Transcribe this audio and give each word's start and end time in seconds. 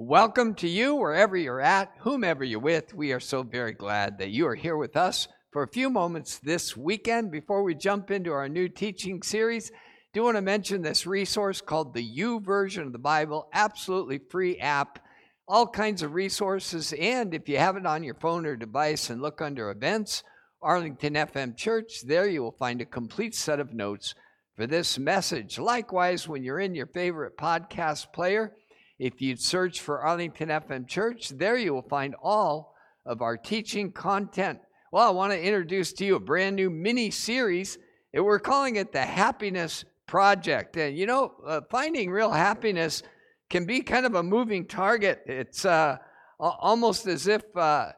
Welcome 0.00 0.54
to 0.54 0.68
you, 0.68 0.94
wherever 0.94 1.36
you're 1.36 1.60
at, 1.60 1.92
whomever 1.98 2.44
you're 2.44 2.60
with. 2.60 2.94
We 2.94 3.12
are 3.12 3.18
so 3.18 3.42
very 3.42 3.72
glad 3.72 4.18
that 4.18 4.30
you 4.30 4.46
are 4.46 4.54
here 4.54 4.76
with 4.76 4.96
us 4.96 5.26
for 5.50 5.64
a 5.64 5.72
few 5.72 5.90
moments 5.90 6.38
this 6.38 6.76
weekend. 6.76 7.32
Before 7.32 7.64
we 7.64 7.74
jump 7.74 8.12
into 8.12 8.30
our 8.30 8.48
new 8.48 8.68
teaching 8.68 9.24
series, 9.24 9.72
do 10.14 10.22
want 10.22 10.36
to 10.36 10.40
mention 10.40 10.82
this 10.82 11.04
resource 11.04 11.60
called 11.60 11.94
the 11.94 12.16
YouVersion 12.16 12.86
of 12.86 12.92
the 12.92 12.98
Bible, 13.00 13.48
absolutely 13.52 14.20
free 14.30 14.56
app, 14.60 15.00
all 15.48 15.66
kinds 15.66 16.04
of 16.04 16.14
resources. 16.14 16.92
And 16.92 17.34
if 17.34 17.48
you 17.48 17.58
have 17.58 17.76
it 17.76 17.84
on 17.84 18.04
your 18.04 18.14
phone 18.14 18.46
or 18.46 18.54
device 18.54 19.10
and 19.10 19.20
look 19.20 19.42
under 19.42 19.68
events, 19.68 20.22
Arlington 20.62 21.14
FM 21.14 21.56
Church, 21.56 22.02
there 22.02 22.28
you 22.28 22.44
will 22.44 22.54
find 22.56 22.80
a 22.80 22.86
complete 22.86 23.34
set 23.34 23.58
of 23.58 23.74
notes 23.74 24.14
for 24.54 24.64
this 24.64 24.96
message. 24.96 25.58
Likewise, 25.58 26.28
when 26.28 26.44
you're 26.44 26.60
in 26.60 26.76
your 26.76 26.86
favorite 26.86 27.36
podcast 27.36 28.12
player, 28.12 28.52
if 28.98 29.22
you 29.22 29.36
search 29.36 29.80
for 29.80 30.00
Arlington 30.00 30.48
FM 30.48 30.86
Church, 30.86 31.28
there 31.28 31.56
you 31.56 31.72
will 31.72 31.82
find 31.82 32.16
all 32.20 32.74
of 33.06 33.22
our 33.22 33.36
teaching 33.36 33.92
content. 33.92 34.58
Well, 34.90 35.06
I 35.06 35.10
want 35.10 35.32
to 35.32 35.40
introduce 35.40 35.92
to 35.94 36.04
you 36.04 36.16
a 36.16 36.20
brand 36.20 36.56
new 36.56 36.68
mini 36.68 37.10
series, 37.10 37.78
and 38.12 38.24
we're 38.24 38.40
calling 38.40 38.76
it 38.76 38.92
the 38.92 39.04
Happiness 39.04 39.84
Project. 40.06 40.76
And 40.76 40.96
you 40.96 41.06
know, 41.06 41.34
uh, 41.46 41.60
finding 41.70 42.10
real 42.10 42.32
happiness 42.32 43.02
can 43.48 43.66
be 43.66 43.82
kind 43.82 44.04
of 44.04 44.14
a 44.14 44.22
moving 44.22 44.66
target. 44.66 45.22
It's 45.26 45.64
uh, 45.64 45.98
almost 46.40 47.06
as 47.06 47.28
if 47.28 47.42
uh, 47.56 47.92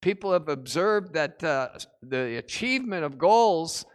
people 0.00 0.32
have 0.32 0.48
observed 0.48 1.14
that 1.14 1.42
uh, 1.42 1.70
the 2.02 2.36
achievement 2.36 3.04
of 3.04 3.16
goals 3.16 3.86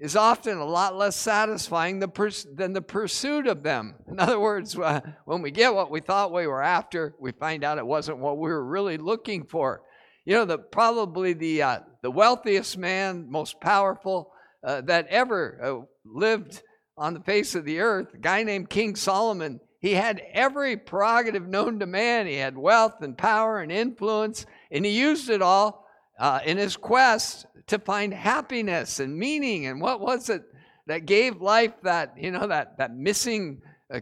is 0.00 0.16
often 0.16 0.56
a 0.56 0.64
lot 0.64 0.96
less 0.96 1.14
satisfying 1.14 2.00
than 2.00 2.72
the 2.72 2.82
pursuit 2.82 3.46
of 3.46 3.62
them. 3.62 3.94
In 4.08 4.18
other 4.18 4.40
words, 4.40 4.76
uh, 4.78 5.00
when 5.26 5.42
we 5.42 5.50
get 5.50 5.74
what 5.74 5.90
we 5.90 6.00
thought 6.00 6.32
we 6.32 6.46
were 6.46 6.62
after, 6.62 7.14
we 7.20 7.32
find 7.32 7.62
out 7.62 7.76
it 7.76 7.86
wasn't 7.86 8.18
what 8.18 8.38
we 8.38 8.48
were 8.48 8.64
really 8.64 8.96
looking 8.96 9.44
for. 9.44 9.82
You 10.24 10.36
know, 10.36 10.44
the, 10.46 10.56
probably 10.56 11.34
the, 11.34 11.62
uh, 11.62 11.80
the 12.02 12.10
wealthiest 12.10 12.78
man, 12.78 13.30
most 13.30 13.60
powerful 13.60 14.32
uh, 14.66 14.80
that 14.82 15.06
ever 15.08 15.60
uh, 15.62 15.84
lived 16.06 16.62
on 16.96 17.12
the 17.12 17.20
face 17.20 17.54
of 17.54 17.66
the 17.66 17.80
earth, 17.80 18.14
a 18.14 18.18
guy 18.18 18.42
named 18.42 18.70
King 18.70 18.96
Solomon, 18.96 19.60
he 19.80 19.94
had 19.94 20.22
every 20.32 20.76
prerogative 20.76 21.46
known 21.46 21.78
to 21.80 21.86
man. 21.86 22.26
He 22.26 22.36
had 22.36 22.56
wealth 22.56 23.00
and 23.00 23.16
power 23.16 23.60
and 23.60 23.72
influence, 23.72 24.44
and 24.70 24.84
he 24.84 24.98
used 24.98 25.30
it 25.30 25.40
all 25.40 25.86
uh, 26.20 26.38
in 26.44 26.58
his 26.58 26.76
quest 26.76 27.46
to 27.66 27.78
find 27.78 28.12
happiness 28.12 29.00
and 29.00 29.16
meaning. 29.16 29.66
And 29.66 29.80
what 29.80 30.00
was 30.00 30.28
it 30.28 30.42
that 30.86 31.06
gave 31.06 31.40
life 31.40 31.72
that, 31.82 32.14
you 32.16 32.30
know, 32.30 32.46
that, 32.46 32.76
that 32.76 32.94
missing 32.94 33.62
uh, 33.92 34.00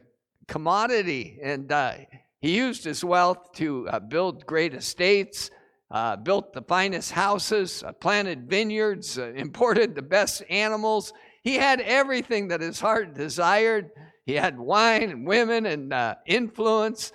commodity? 0.49 1.39
And 1.41 1.71
uh, 1.71 1.95
he 2.41 2.57
used 2.57 2.85
his 2.85 3.05
wealth 3.05 3.53
to 3.55 3.89
uh, 3.89 4.01
build 4.01 4.45
great 4.47 4.75
estates, 4.75 5.51
uh, 5.93 6.17
built 6.17 6.53
the 6.53 6.63
finest 6.63 7.13
houses, 7.13 7.85
uh, 7.85 7.93
planted 7.93 8.51
vineyards, 8.51 9.17
imported 9.17 9.95
the 9.95 10.03
best 10.03 10.43
animals. 10.51 11.13
He 11.45 11.55
had 11.55 11.81
everything 11.81 12.49
that 12.49 12.61
his 12.61 12.81
heart 12.81 13.15
desired. 13.15 13.91
He 14.27 14.35
had 14.35 14.59
wine 14.59 15.11
and 15.11 15.27
women 15.27 15.67
and 15.67 16.17
influence. 16.27 17.13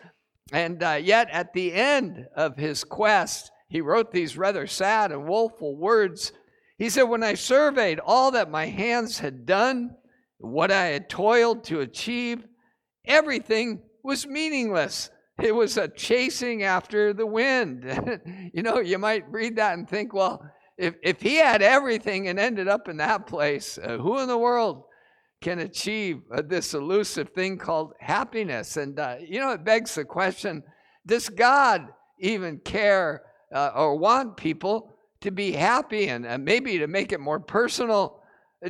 And 0.51 0.81
yet, 0.81 1.29
at 1.29 1.53
the 1.53 1.73
end 1.73 2.25
of 2.35 2.57
his 2.57 2.83
quest, 2.83 3.51
he 3.73 3.81
wrote 3.81 4.13
these 4.13 4.37
rather 4.37 4.67
sad 4.67 5.11
and 5.11 5.27
woeful 5.27 5.75
words 5.75 6.31
he 6.77 6.89
said, 6.89 7.03
When 7.03 7.23
I 7.23 7.35
surveyed 7.35 7.99
all 7.99 8.31
that 8.31 8.49
my 8.49 8.65
hands 8.65 9.19
had 9.19 9.45
done, 9.45 9.95
what 10.39 10.71
I 10.71 10.87
had 10.87 11.09
toiled 11.09 11.63
to 11.65 11.81
achieve, 11.81 12.43
everything 13.05 13.83
was 14.03 14.27
meaningless. 14.27 15.09
It 15.41 15.55
was 15.55 15.77
a 15.77 15.87
chasing 15.87 16.63
after 16.63 17.13
the 17.13 17.25
wind. 17.25 17.85
you 18.53 18.63
know, 18.63 18.79
you 18.79 18.97
might 18.97 19.31
read 19.31 19.55
that 19.55 19.77
and 19.77 19.89
think, 19.89 20.13
well, 20.13 20.45
if, 20.77 20.95
if 21.01 21.21
he 21.21 21.35
had 21.35 21.61
everything 21.61 22.27
and 22.27 22.39
ended 22.39 22.67
up 22.67 22.89
in 22.89 22.97
that 22.97 23.27
place, 23.27 23.77
uh, 23.77 23.97
who 23.97 24.19
in 24.19 24.27
the 24.27 24.37
world 24.37 24.83
can 25.41 25.59
achieve 25.59 26.21
uh, 26.35 26.41
this 26.45 26.73
elusive 26.73 27.29
thing 27.29 27.57
called 27.57 27.93
happiness? 27.99 28.77
And, 28.77 28.99
uh, 28.99 29.15
you 29.25 29.39
know, 29.39 29.51
it 29.51 29.63
begs 29.63 29.95
the 29.95 30.05
question 30.05 30.63
does 31.05 31.29
God 31.29 31.87
even 32.19 32.59
care 32.59 33.23
uh, 33.53 33.71
or 33.75 33.95
want 33.97 34.37
people 34.37 34.93
to 35.21 35.31
be 35.31 35.53
happy 35.53 36.07
and, 36.07 36.43
maybe 36.43 36.79
to 36.79 36.87
make 36.87 37.11
it 37.11 37.19
more 37.19 37.39
personal. 37.39 38.21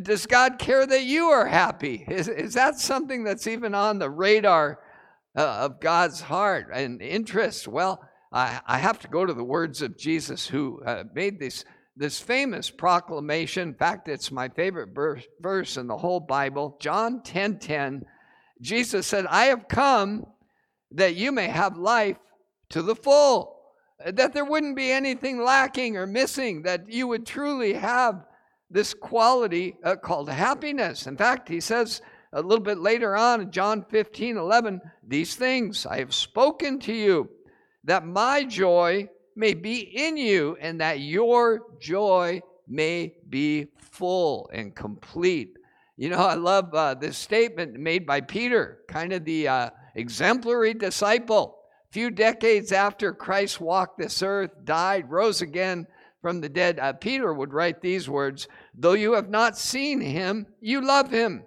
Does 0.01 0.25
God 0.25 0.59
care 0.59 0.85
that 0.85 1.03
you 1.03 1.25
are 1.25 1.47
happy? 1.47 2.05
Is, 2.07 2.27
is 2.27 2.53
that 2.53 2.79
something 2.79 3.23
that's 3.23 3.47
even 3.47 3.73
on 3.73 3.99
the 3.99 4.09
radar 4.09 4.79
uh, 5.35 5.41
of 5.41 5.79
God's 5.79 6.21
heart 6.21 6.67
and 6.71 7.01
interest? 7.01 7.67
Well, 7.67 8.03
I, 8.31 8.59
I 8.67 8.77
have 8.77 8.99
to 8.99 9.07
go 9.07 9.25
to 9.25 9.33
the 9.33 9.43
words 9.43 9.81
of 9.81 9.97
Jesus 9.97 10.47
who 10.47 10.81
uh, 10.83 11.03
made 11.13 11.39
this, 11.39 11.65
this 11.95 12.19
famous 12.19 12.69
proclamation. 12.69 13.69
In 13.69 13.75
fact, 13.75 14.07
it's 14.07 14.31
my 14.31 14.49
favorite 14.49 14.93
verse, 14.93 15.23
verse 15.41 15.77
in 15.77 15.87
the 15.87 15.97
whole 15.97 16.19
Bible. 16.19 16.77
John 16.79 17.21
10 17.23 17.59
10. 17.59 18.03
Jesus 18.61 19.07
said, 19.07 19.25
I 19.27 19.45
have 19.45 19.67
come 19.67 20.25
that 20.91 21.15
you 21.15 21.31
may 21.31 21.47
have 21.47 21.77
life 21.77 22.17
to 22.69 22.81
the 22.81 22.95
full 22.95 23.52
that 24.11 24.33
there 24.33 24.45
wouldn't 24.45 24.75
be 24.75 24.91
anything 24.91 25.41
lacking 25.41 25.97
or 25.97 26.05
missing, 26.05 26.63
that 26.63 26.91
you 26.91 27.07
would 27.07 27.25
truly 27.25 27.73
have 27.73 28.25
this 28.69 28.93
quality 28.93 29.75
uh, 29.83 29.95
called 29.95 30.29
happiness. 30.29 31.07
In 31.07 31.15
fact, 31.15 31.47
he 31.47 31.59
says 31.59 32.01
a 32.33 32.41
little 32.41 32.63
bit 32.63 32.79
later 32.79 33.15
on 33.15 33.41
in 33.41 33.51
John 33.51 33.85
15 33.89 34.37
11, 34.37 34.81
these 35.07 35.35
things 35.35 35.85
I 35.85 35.99
have 35.99 36.13
spoken 36.13 36.79
to 36.79 36.93
you, 36.93 37.29
that 37.83 38.05
my 38.05 38.43
joy 38.43 39.07
may 39.35 39.53
be 39.53 39.79
in 39.79 40.17
you, 40.17 40.57
and 40.59 40.81
that 40.81 40.99
your 40.99 41.61
joy 41.79 42.41
may 42.67 43.15
be 43.29 43.67
full 43.77 44.49
and 44.53 44.75
complete. 44.75 45.57
You 45.95 46.09
know, 46.09 46.17
I 46.17 46.33
love 46.33 46.73
uh, 46.73 46.95
this 46.95 47.17
statement 47.17 47.73
made 47.75 48.05
by 48.05 48.21
Peter, 48.21 48.79
kind 48.87 49.13
of 49.13 49.25
the 49.25 49.47
uh, 49.47 49.69
exemplary 49.95 50.73
disciple 50.73 51.62
few 51.93 52.09
decades 52.09 52.71
after 52.71 53.13
Christ 53.13 53.61
walked 53.61 53.99
this 53.99 54.23
earth, 54.23 54.49
died, 54.63 55.11
rose 55.11 55.43
again 55.43 55.85
from 56.23 56.41
the 56.41 56.49
dead, 56.49 56.79
uh, 56.79 56.93
Peter 56.93 57.31
would 57.31 57.53
write 57.53 57.81
these 57.81 58.09
words 58.09 58.47
Though 58.73 58.93
you 58.93 59.13
have 59.13 59.29
not 59.29 59.57
seen 59.57 60.01
him, 60.01 60.47
you 60.59 60.81
love 60.81 61.11
him. 61.11 61.43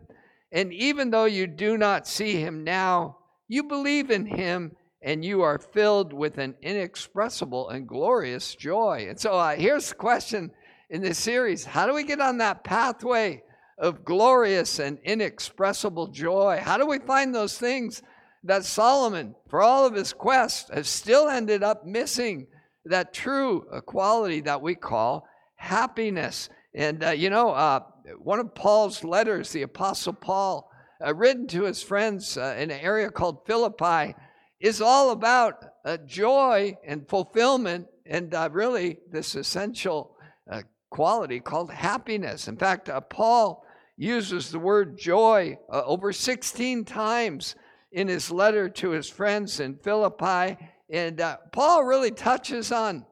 And 0.53 0.73
even 0.73 1.11
though 1.11 1.25
you 1.25 1.49
do 1.49 1.77
not 1.77 2.07
see 2.07 2.37
him 2.37 2.63
now, 2.63 3.19
you 3.49 3.65
believe 3.65 4.11
in 4.11 4.25
him 4.25 4.77
and 5.03 5.25
you 5.25 5.43
are 5.43 5.59
filled 5.59 6.13
with 6.13 6.39
an 6.39 6.55
inexpressible 6.63 7.71
and 7.71 7.89
glorious 7.89 8.55
joy. 8.55 9.07
And 9.09 9.19
so 9.19 9.33
uh, 9.33 9.57
here's 9.57 9.89
the 9.89 9.97
question 9.97 10.53
in 10.91 11.03
this 11.03 11.19
series 11.19 11.65
How 11.65 11.87
do 11.87 11.95
we 11.95 12.05
get 12.05 12.21
on 12.21 12.39
that 12.39 12.63
pathway 12.63 13.43
of 13.79 14.05
glorious 14.05 14.79
and 14.79 14.99
inexpressible 15.03 16.07
joy? 16.09 16.61
How 16.63 16.77
do 16.79 16.87
we 16.87 17.01
find 17.01 17.35
those 17.35 17.59
things 17.59 18.03
that 18.47 18.65
Solomon, 18.65 19.35
for 19.49 19.63
all 19.63 19.87
of 19.87 19.95
his 19.95 20.13
quest, 20.13 20.71
has 20.73 20.89
still 20.89 21.29
ended 21.29 21.63
up 21.63 21.85
missing 21.85 22.47
that 22.85 23.13
true 23.13 23.67
quality 23.87 24.41
that 24.41 24.63
we 24.63 24.75
call 24.75 25.27
happiness. 25.57 26.49
And, 26.75 27.03
uh, 27.03 27.11
you 27.11 27.31
know, 27.31 27.51
uh, 27.51 27.81
one 28.19 28.39
of 28.39 28.55
Paul's 28.55 29.03
letters, 29.03 29.51
the 29.51 29.63
Apostle 29.63 30.13
Paul, 30.13 30.71
uh, 31.05 31.15
written 31.15 31.47
to 31.49 31.65
his 31.65 31.83
friends 31.83 32.37
uh, 32.37 32.55
in 32.59 32.71
an 32.71 32.81
area 32.81 33.11
called 33.11 33.47
Philippi, 33.47 34.15
is 34.61 34.81
all 34.81 35.11
about 35.11 35.65
uh, 35.85 35.97
joy 36.07 36.77
and 36.87 37.09
fulfillment 37.09 37.87
and 38.07 38.33
uh, 38.35 38.49
really 38.53 38.99
this 39.11 39.35
essential 39.35 40.13
quality 40.89 41.41
called 41.41 41.71
happiness. 41.71 42.47
In 42.49 42.57
fact, 42.57 42.89
Paul 43.11 43.65
uses 43.99 44.51
the 44.51 44.59
word 44.59 44.97
joy 44.97 45.59
over 45.69 46.13
16 46.13 46.85
times 46.85 47.57
in 47.93 48.09
his 48.09 48.31
letter 48.31 48.69
to 48.69 48.91
his 48.91 49.09
friends 49.09 49.61
in 49.61 49.77
Philippi. 49.77 50.57
And 50.91 51.21
uh, 51.21 51.39
Paul 51.53 51.85
really 51.85 52.11
touches 52.11 52.73
on 52.73 53.05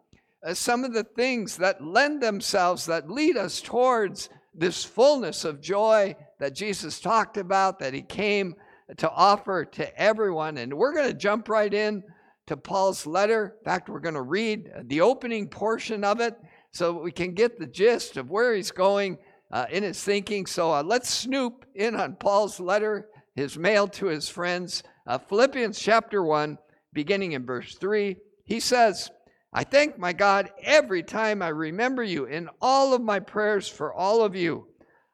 uh, 0.44 0.54
some 0.54 0.84
of 0.84 0.92
the 0.92 1.04
things 1.04 1.56
that 1.56 1.84
lend 1.84 2.22
themselves, 2.22 2.86
that 2.86 3.10
lead 3.10 3.36
us 3.36 3.60
towards 3.60 4.28
this 4.54 4.84
fullness 4.84 5.44
of 5.44 5.60
joy 5.60 6.14
that 6.38 6.54
Jesus 6.54 7.00
talked 7.00 7.36
about, 7.36 7.78
that 7.78 7.94
he 7.94 8.02
came 8.02 8.54
to 8.96 9.10
offer 9.10 9.64
to 9.64 10.00
everyone. 10.00 10.58
And 10.58 10.74
we're 10.74 10.94
going 10.94 11.08
to 11.08 11.14
jump 11.14 11.48
right 11.48 11.72
in 11.72 12.04
to 12.46 12.56
Paul's 12.56 13.06
letter. 13.06 13.56
In 13.58 13.64
fact, 13.64 13.88
we're 13.88 14.00
going 14.00 14.14
to 14.14 14.22
read 14.22 14.70
the 14.84 15.00
opening 15.00 15.48
portion 15.48 16.04
of 16.04 16.20
it 16.20 16.36
so 16.72 16.92
we 16.92 17.12
can 17.12 17.32
get 17.32 17.58
the 17.58 17.66
gist 17.66 18.16
of 18.16 18.30
where 18.30 18.54
he's 18.54 18.70
going 18.70 19.18
uh, 19.50 19.66
in 19.70 19.82
his 19.82 20.02
thinking. 20.02 20.44
So 20.44 20.72
uh, 20.72 20.82
let's 20.82 21.08
snoop 21.08 21.64
in 21.74 21.94
on 21.94 22.16
Paul's 22.16 22.60
letter 22.60 23.08
his 23.34 23.58
mail 23.58 23.88
to 23.88 24.06
his 24.06 24.28
friends. 24.28 24.82
Uh, 25.06 25.18
Philippians 25.18 25.78
chapter 25.78 26.22
1, 26.22 26.58
beginning 26.92 27.32
in 27.32 27.44
verse 27.44 27.74
3, 27.76 28.16
he 28.44 28.60
says, 28.60 29.10
I 29.52 29.64
thank 29.64 29.98
my 29.98 30.12
God 30.12 30.50
every 30.62 31.02
time 31.02 31.40
I 31.40 31.48
remember 31.48 32.02
you 32.02 32.24
in 32.24 32.48
all 32.60 32.92
of 32.92 33.02
my 33.02 33.20
prayers 33.20 33.68
for 33.68 33.94
all 33.94 34.22
of 34.22 34.34
you. 34.34 34.66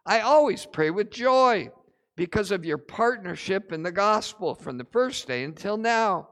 I 0.06 0.20
always 0.20 0.64
pray 0.66 0.90
with 0.90 1.10
joy 1.10 1.70
because 2.16 2.50
of 2.50 2.64
your 2.64 2.78
partnership 2.78 3.72
in 3.72 3.82
the 3.82 3.92
gospel 3.92 4.54
from 4.54 4.78
the 4.78 4.86
first 4.92 5.26
day 5.26 5.44
until 5.44 5.76
now. 5.76 6.28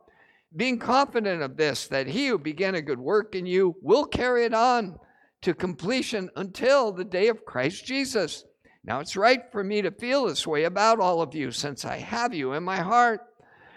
being 0.56 0.78
confident 0.78 1.42
of 1.42 1.56
this, 1.58 1.88
that 1.88 2.06
he 2.06 2.28
who 2.28 2.38
began 2.38 2.74
a 2.74 2.82
good 2.82 2.98
work 2.98 3.34
in 3.34 3.44
you 3.44 3.76
will 3.82 4.06
carry 4.06 4.44
it 4.44 4.54
on 4.54 4.98
to 5.42 5.52
completion 5.54 6.30
until 6.36 6.90
the 6.90 7.04
day 7.04 7.28
of 7.28 7.44
Christ 7.44 7.84
Jesus. 7.84 8.44
Now, 8.88 9.00
it's 9.00 9.18
right 9.18 9.42
for 9.52 9.62
me 9.62 9.82
to 9.82 9.90
feel 9.90 10.24
this 10.24 10.46
way 10.46 10.64
about 10.64 10.98
all 10.98 11.20
of 11.20 11.34
you 11.34 11.52
since 11.52 11.84
I 11.84 11.98
have 11.98 12.32
you 12.32 12.54
in 12.54 12.62
my 12.62 12.78
heart. 12.78 13.20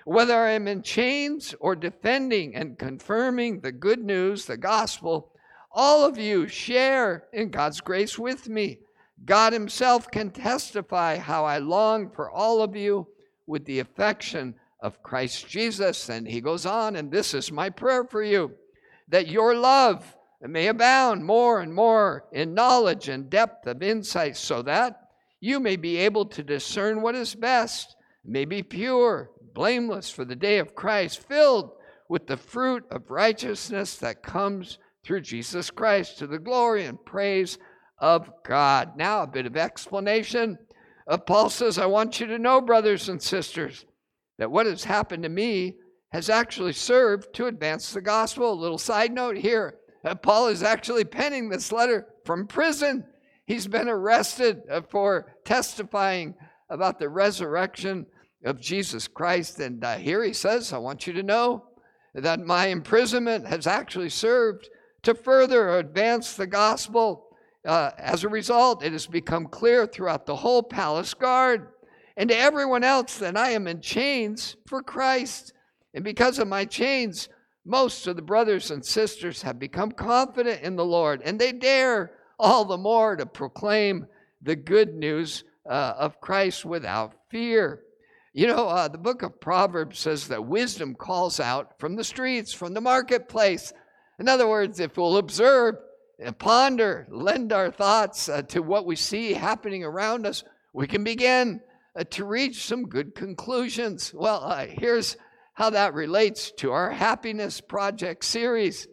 Whether 0.06 0.38
I 0.38 0.52
am 0.52 0.70
in 0.70 0.84
chains 0.84 1.54
or 1.60 1.76
defending 1.76 2.56
and 2.56 2.80
confirming 2.80 3.60
the 3.60 3.74
good 3.74 4.02
news, 4.02 4.46
the 4.46 4.56
gospel, 4.56 5.34
all 5.70 6.06
of 6.06 6.18
you 6.18 6.48
share 6.48 7.26
in 7.34 7.50
God's 7.50 7.82
grace 7.82 8.18
with 8.18 8.48
me. 8.48 8.80
God 9.26 9.52
Himself 9.52 10.10
can 10.10 10.32
testify 10.32 11.18
how 11.18 11.44
I 11.44 11.58
long 11.58 12.10
for 12.10 12.32
all 12.32 12.62
of 12.62 12.78
you 12.78 13.06
with 13.46 13.66
the 13.66 13.80
affection 13.80 14.56
of 14.80 15.04
Christ 15.04 15.46
Jesus. 15.46 16.08
And 16.08 16.26
he 16.26 16.40
goes 16.40 16.66
on, 16.66 16.96
and 16.96 17.12
this 17.12 17.34
is 17.34 17.52
my 17.52 17.70
prayer 17.70 18.06
for 18.06 18.24
you 18.24 18.54
that 19.10 19.28
your 19.28 19.56
love 19.56 20.16
may 20.42 20.68
abound 20.68 21.26
more 21.26 21.60
and 21.60 21.74
more 21.74 22.24
in 22.32 22.54
knowledge 22.54 23.10
and 23.10 23.30
depth 23.30 23.68
of 23.68 23.84
insight, 23.84 24.38
so 24.38 24.62
that 24.62 25.01
you 25.42 25.60
may 25.60 25.76
be 25.76 25.98
able 25.98 26.26
to 26.28 26.44
discern 26.44 27.02
what 27.02 27.16
is 27.16 27.36
best, 27.36 27.96
may 28.24 28.46
be 28.46 28.64
pure, 28.64 29.32
blameless 29.54 30.10
for 30.10 30.24
the 30.24 30.36
day 30.36 30.60
of 30.60 30.76
Christ, 30.76 31.28
filled 31.28 31.72
with 32.08 32.28
the 32.28 32.38
fruit 32.38 32.86
of 32.92 33.10
righteousness 33.10 33.98
that 33.98 34.24
comes 34.24 34.78
through 35.04 35.22
Jesus 35.22 35.72
Christ 35.72 36.20
to 36.20 36.28
the 36.28 36.40
glory 36.40 36.86
and 36.86 37.04
praise 37.04 37.58
of 37.98 38.32
God. 38.46 38.96
Now, 38.96 39.24
a 39.24 39.28
bit 39.28 39.46
of 39.46 39.58
explanation. 39.58 40.58
Paul 41.26 41.50
says, 41.50 41.78
I 41.78 41.88
want 41.88 42.20
you 42.20 42.28
to 42.28 42.38
know, 42.38 42.62
brothers 42.62 43.10
and 43.10 43.22
sisters, 43.22 43.86
that 44.38 44.52
what 44.52 44.68
has 44.68 44.84
happened 44.84 45.24
to 45.24 45.30
me 45.30 45.76
has 46.12 46.30
actually 46.30 46.74
served 46.74 47.34
to 47.34 47.48
advance 47.48 47.92
the 47.92 48.02
gospel. 48.02 48.54
A 48.54 48.54
little 48.54 48.78
side 48.78 49.12
note 49.12 49.38
here 49.38 49.80
Paul 50.22 50.48
is 50.48 50.64
actually 50.64 51.06
penning 51.06 51.50
this 51.50 51.72
letter 51.72 52.08
from 52.26 52.48
prison. 52.48 53.06
He's 53.52 53.68
been 53.68 53.90
arrested 53.90 54.62
for 54.90 55.36
testifying 55.44 56.36
about 56.70 57.00
the 57.00 57.10
resurrection 57.10 58.06
of 58.46 58.62
Jesus 58.62 59.10
Christ. 59.10 59.60
And 59.60 59.84
uh, 59.84 59.98
here 59.98 60.24
he 60.24 60.32
says, 60.32 60.72
I 60.72 60.78
want 60.78 61.06
you 61.06 61.12
to 61.12 61.22
know 61.22 61.66
that 62.16 62.40
my 62.40 62.68
imprisonment 62.68 63.46
has 63.46 63.68
actually 63.68 64.08
served 64.08 64.70
to 65.04 65.14
further 65.14 65.80
advance 65.80 66.34
the 66.34 66.48
gospel. 66.48 67.36
Uh, 67.66 67.92
as 67.98 68.24
a 68.24 68.30
result, 68.30 68.86
it 68.86 68.94
has 68.94 69.06
become 69.06 69.48
clear 69.48 69.86
throughout 69.86 70.26
the 70.26 70.38
whole 70.38 70.64
palace 70.64 71.14
guard 71.14 71.74
and 72.16 72.30
to 72.30 72.38
everyone 72.38 72.86
else 72.86 73.18
that 73.18 73.36
I 73.36 73.50
am 73.50 73.68
in 73.68 73.82
chains 73.82 74.56
for 74.66 74.82
Christ. 74.82 75.52
And 75.94 76.06
because 76.06 76.40
of 76.40 76.48
my 76.48 76.64
chains, 76.64 77.28
most 77.66 78.08
of 78.08 78.16
the 78.16 78.22
brothers 78.22 78.72
and 78.72 78.86
sisters 78.86 79.42
have 79.42 79.60
become 79.60 79.92
confident 79.92 80.62
in 80.62 80.78
the 80.78 80.86
Lord, 80.86 81.22
and 81.26 81.38
they 81.38 81.52
dare 81.52 82.14
all 82.42 82.66
the 82.66 82.78
more 82.78 83.16
to 83.16 83.26
proclaim 83.26 84.08
the 84.42 84.56
good 84.56 84.96
news 84.96 85.44
uh, 85.70 85.94
of 85.98 86.20
Christ 86.20 86.66
without 86.66 87.14
fear. 87.30 87.84
You 88.34 88.48
know, 88.48 88.68
uh, 88.68 88.88
the 88.88 88.98
book 88.98 89.22
of 89.22 89.40
Proverbs 89.40 90.00
says 90.00 90.28
that 90.30 90.46
wisdom 90.46 90.96
calls 90.96 91.40
out 91.40 91.80
from 91.80 91.96
the 91.96 92.04
streets, 92.04 92.52
from 92.52 92.74
the 92.74 92.82
marketplace. 92.82 93.72
In 94.20 94.28
other 94.28 94.48
words, 94.48 94.80
if 94.80 94.98
we'll 94.98 95.18
observe 95.18 95.76
and 96.20 96.38
ponder, 96.38 97.08
lend 97.12 97.54
our 97.54 97.70
thoughts 97.70 98.28
uh, 98.28 98.42
to 98.44 98.62
what 98.62 98.88
we 98.88 98.96
see 98.96 99.34
happening 99.34 99.84
around 99.84 100.26
us, 100.26 100.44
we 100.74 100.88
can 100.88 101.04
begin 101.04 101.62
uh, 101.96 102.06
to 102.06 102.26
reach 102.26 102.66
some 102.66 102.88
good 102.88 103.14
conclusions. 103.14 104.14
Well, 104.16 104.44
uh, 104.44 104.66
here's 104.66 105.16
how 105.54 105.70
that 105.72 105.94
relates 105.94 106.52
to 106.54 106.72
our 106.72 106.90
happiness 106.90 107.62
project 107.62 108.26
series 108.26 108.88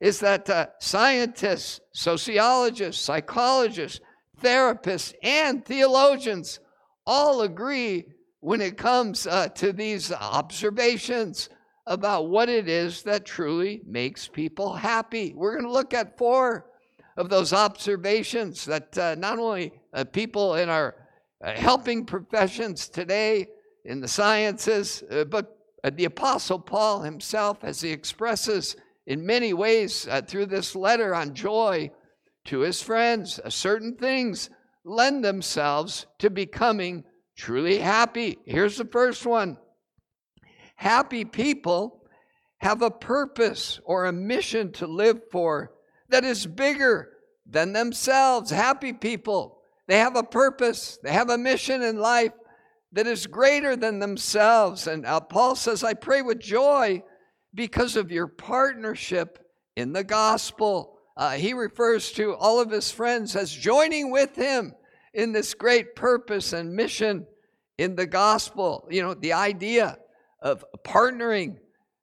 is 0.00 0.20
that 0.20 0.48
uh, 0.48 0.66
scientists, 0.78 1.80
sociologists, 1.92 3.02
psychologists, 3.02 4.00
therapists, 4.40 5.12
and 5.22 5.64
theologians 5.64 6.60
all 7.06 7.42
agree 7.42 8.06
when 8.40 8.60
it 8.60 8.78
comes 8.78 9.26
uh, 9.26 9.48
to 9.48 9.72
these 9.72 10.10
observations 10.12 11.50
about 11.86 12.28
what 12.28 12.48
it 12.48 12.68
is 12.68 13.02
that 13.02 13.26
truly 13.26 13.82
makes 13.86 14.28
people 14.28 14.72
happy. 14.72 15.34
We're 15.34 15.52
going 15.52 15.66
to 15.66 15.72
look 15.72 15.92
at 15.92 16.16
four 16.16 16.66
of 17.16 17.28
those 17.28 17.52
observations 17.52 18.64
that 18.64 18.96
uh, 18.96 19.14
not 19.16 19.38
only 19.38 19.72
uh, 19.92 20.04
people 20.04 20.54
in 20.54 20.68
our 20.68 20.94
uh, 21.42 21.52
helping 21.52 22.04
professions 22.04 22.88
today 22.88 23.48
in 23.84 24.00
the 24.00 24.08
sciences, 24.08 25.02
uh, 25.10 25.24
but 25.24 25.58
uh, 25.82 25.90
the 25.94 26.04
Apostle 26.04 26.58
Paul 26.58 27.00
himself, 27.00 27.58
as 27.62 27.80
he 27.80 27.90
expresses 27.90 28.76
in 29.10 29.26
many 29.26 29.52
ways 29.52 30.06
uh, 30.08 30.22
through 30.22 30.46
this 30.46 30.76
letter 30.76 31.12
on 31.16 31.34
joy 31.34 31.90
to 32.44 32.60
his 32.60 32.80
friends, 32.80 33.40
certain 33.48 33.96
things 33.96 34.50
lend 34.84 35.24
themselves 35.24 36.06
to 36.20 36.30
becoming 36.30 37.02
truly 37.36 37.78
happy. 37.78 38.38
Here's 38.46 38.76
the 38.76 38.84
first 38.84 39.26
one 39.26 39.58
Happy 40.76 41.24
people 41.24 42.04
have 42.58 42.82
a 42.82 42.90
purpose 42.90 43.80
or 43.84 44.06
a 44.06 44.12
mission 44.12 44.70
to 44.74 44.86
live 44.86 45.20
for 45.32 45.72
that 46.10 46.24
is 46.24 46.46
bigger 46.46 47.10
than 47.44 47.72
themselves. 47.72 48.52
Happy 48.52 48.92
people 48.92 49.58
they 49.88 49.98
have 49.98 50.14
a 50.14 50.22
purpose, 50.22 51.00
they 51.02 51.12
have 51.12 51.30
a 51.30 51.36
mission 51.36 51.82
in 51.82 51.98
life 51.98 52.32
that 52.92 53.08
is 53.08 53.26
greater 53.26 53.74
than 53.74 53.98
themselves. 53.98 54.86
And 54.86 55.04
uh, 55.04 55.18
Paul 55.18 55.56
says, 55.56 55.82
I 55.82 55.94
pray 55.94 56.22
with 56.22 56.38
joy 56.38 57.02
because 57.54 57.96
of 57.96 58.10
your 58.10 58.26
partnership 58.26 59.38
in 59.76 59.92
the 59.92 60.04
gospel. 60.04 60.98
Uh, 61.16 61.32
he 61.32 61.52
refers 61.52 62.12
to 62.12 62.34
all 62.34 62.60
of 62.60 62.70
his 62.70 62.90
friends 62.90 63.36
as 63.36 63.52
joining 63.52 64.10
with 64.10 64.34
him 64.36 64.74
in 65.14 65.32
this 65.32 65.54
great 65.54 65.94
purpose 65.94 66.52
and 66.52 66.74
mission 66.74 67.26
in 67.78 67.96
the 67.96 68.06
gospel. 68.06 68.86
You 68.90 69.02
know, 69.02 69.14
the 69.14 69.32
idea 69.32 69.98
of 70.40 70.64
partnering 70.84 71.56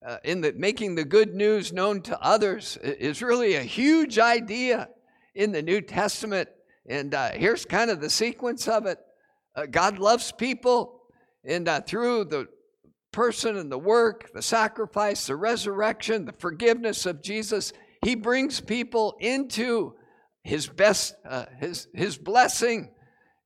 uh, 0.06 0.18
in 0.24 0.42
the 0.42 0.54
making 0.54 0.96
the 0.96 1.06
good 1.06 1.34
news 1.34 1.74
known 1.74 2.02
to 2.02 2.20
others 2.22 2.78
is 2.82 3.22
really 3.22 3.56
a 3.56 3.62
huge 3.62 4.20
idea 4.20 4.90
in 5.36 5.52
the 5.52 5.62
New 5.62 5.82
Testament. 5.82 6.50
And 6.88 7.14
uh, 7.14 7.32
here's 7.32 7.66
kind 7.66 7.90
of 7.90 8.02
the 8.02 8.10
sequence 8.10 8.68
of 8.68 8.86
it 8.86 9.00
uh, 9.56 9.66
God 9.66 9.98
loves 9.98 10.32
people, 10.32 11.02
and 11.44 11.68
uh, 11.68 11.82
through 11.82 12.26
the 12.26 12.48
person 13.12 13.58
and 13.58 13.72
the 13.72 13.78
work, 13.78 14.32
the 14.34 14.42
sacrifice, 14.42 15.28
the 15.28 15.36
resurrection, 15.36 16.26
the 16.26 16.34
forgiveness 16.34 17.06
of 17.06 17.22
Jesus, 17.22 17.74
He 18.04 18.16
brings 18.16 18.60
people 18.62 19.18
into 19.20 19.96
His 20.44 20.68
best, 20.68 21.16
uh, 21.28 21.46
His, 21.60 21.88
His 21.94 22.18
blessing, 22.18 22.92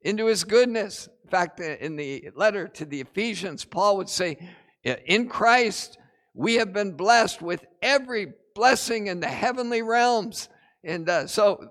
into 0.01 0.25
His 0.25 0.44
goodness. 0.44 1.08
In 1.24 1.30
fact, 1.30 1.60
in 1.60 1.96
the 1.96 2.30
letter 2.36 2.68
to 2.68 2.86
the 2.86 3.01
Ephesians, 3.01 3.63
Paul 3.63 3.98
would 3.98 4.10
say, 4.10 4.38
In 4.84 5.30
Christ, 5.30 5.98
we 6.34 6.56
have 6.56 6.74
been 6.74 6.94
blessed 6.94 7.41
with 7.41 7.65
every 7.82 8.34
blessing 8.53 9.08
in 9.08 9.20
the 9.20 9.27
heavenly 9.27 9.82
realms. 9.82 10.50
And 10.84 11.08
uh, 11.08 11.27
so 11.27 11.70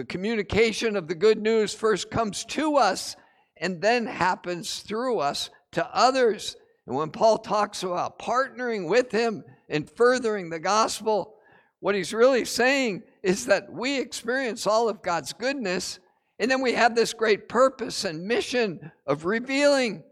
the 0.00 0.04
communication 0.06 0.96
of 0.96 1.08
the 1.08 1.14
good 1.14 1.42
news 1.42 1.74
first 1.74 2.10
comes 2.10 2.44
to 2.46 2.76
us 2.76 3.16
and 3.58 3.82
then 3.82 4.06
happens 4.06 4.80
through 4.80 5.18
us 5.18 5.50
to 5.72 5.86
others. 5.94 6.56
And 6.86 6.96
when 6.96 7.10
Paul 7.10 7.38
talks 7.38 7.82
about 7.82 8.18
partnering 8.18 8.88
with 8.88 9.12
him 9.12 9.44
and 9.68 9.88
furthering 9.88 10.50
the 10.50 10.58
gospel, 10.58 11.36
what 11.80 11.94
he's 11.94 12.12
really 12.12 12.44
saying 12.44 13.02
is 13.22 13.46
that 13.46 13.72
we 13.72 13.98
experience 13.98 14.66
all 14.66 14.88
of 14.88 15.02
God's 15.02 15.32
goodness, 15.32 15.98
and 16.38 16.50
then 16.50 16.62
we 16.62 16.72
have 16.72 16.94
this 16.94 17.12
great 17.12 17.48
purpose 17.48 18.04
and 18.04 18.26
mission 18.26 18.90
of 19.06 19.24
revealing 19.24 20.02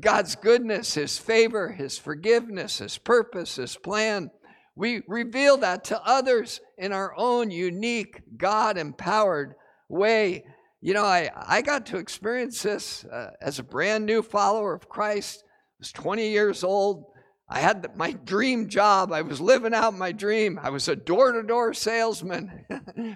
God's 0.00 0.34
goodness, 0.34 0.94
His 0.94 1.16
favor, 1.18 1.70
His 1.70 1.98
forgiveness, 1.98 2.78
His 2.78 2.98
purpose, 2.98 3.56
His 3.56 3.76
plan. 3.76 4.30
We 4.74 5.02
reveal 5.08 5.58
that 5.58 5.84
to 5.84 6.02
others 6.02 6.60
in 6.76 6.92
our 6.92 7.14
own 7.16 7.50
unique, 7.50 8.22
God 8.36 8.76
empowered 8.76 9.54
way. 9.88 10.44
You 10.80 10.94
know, 10.94 11.04
I, 11.04 11.30
I 11.34 11.62
got 11.62 11.86
to 11.86 11.98
experience 11.98 12.62
this 12.62 13.04
uh, 13.04 13.30
as 13.40 13.58
a 13.58 13.64
brand 13.64 14.04
new 14.04 14.22
follower 14.22 14.74
of 14.74 14.88
Christ. 14.88 15.44
I 15.76 15.80
was 15.80 15.92
20 15.92 16.28
years 16.28 16.64
old. 16.64 17.04
I 17.48 17.60
had 17.60 17.96
my 17.96 18.12
dream 18.12 18.68
job. 18.68 19.12
I 19.12 19.20
was 19.20 19.40
living 19.42 19.74
out 19.74 19.94
my 19.94 20.10
dream. 20.10 20.58
I 20.60 20.70
was 20.70 20.88
a 20.88 20.96
door 20.96 21.32
to 21.32 21.42
door 21.42 21.74
salesman 21.74 22.64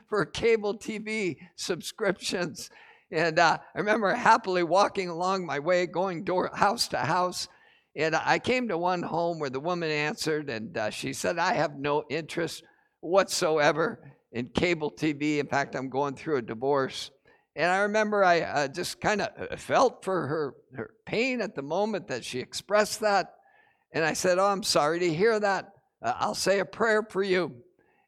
for 0.08 0.26
cable 0.26 0.78
TV 0.78 1.36
subscriptions. 1.56 2.68
And 3.10 3.38
uh, 3.38 3.58
I 3.74 3.78
remember 3.78 4.14
happily 4.14 4.62
walking 4.62 5.08
along 5.08 5.46
my 5.46 5.58
way, 5.58 5.86
going 5.86 6.22
door 6.22 6.50
house 6.54 6.86
to 6.88 6.98
house, 6.98 7.48
and 7.96 8.14
I 8.14 8.38
came 8.38 8.68
to 8.68 8.78
one 8.78 9.02
home 9.02 9.40
where 9.40 9.50
the 9.50 9.58
woman 9.58 9.90
answered, 9.90 10.48
and 10.48 10.76
uh, 10.76 10.90
she 10.90 11.12
said, 11.12 11.38
I 11.38 11.54
have 11.54 11.76
no 11.76 12.04
interest 12.08 12.62
whatsoever 13.00 14.00
in 14.32 14.50
cable 14.50 14.92
TV. 14.92 15.38
In 15.38 15.48
fact, 15.48 15.74
I'm 15.74 15.88
going 15.88 16.14
through 16.14 16.36
a 16.36 16.42
divorce. 16.42 17.10
And 17.56 17.70
I 17.70 17.80
remember 17.80 18.24
I 18.24 18.40
uh, 18.40 18.68
just 18.68 19.00
kind 19.00 19.22
of 19.22 19.28
uh, 19.50 19.56
felt 19.56 20.04
for 20.04 20.26
her, 20.26 20.54
her 20.74 20.94
pain 21.04 21.40
at 21.40 21.54
the 21.54 21.62
moment 21.62 22.08
that 22.08 22.24
she 22.24 22.38
expressed 22.38 23.00
that. 23.00 23.34
And 23.92 24.04
I 24.04 24.12
said, 24.12 24.38
Oh, 24.38 24.46
I'm 24.46 24.62
sorry 24.62 25.00
to 25.00 25.12
hear 25.12 25.38
that. 25.40 25.72
Uh, 26.02 26.14
I'll 26.16 26.34
say 26.34 26.60
a 26.60 26.64
prayer 26.64 27.02
for 27.02 27.22
you. 27.22 27.54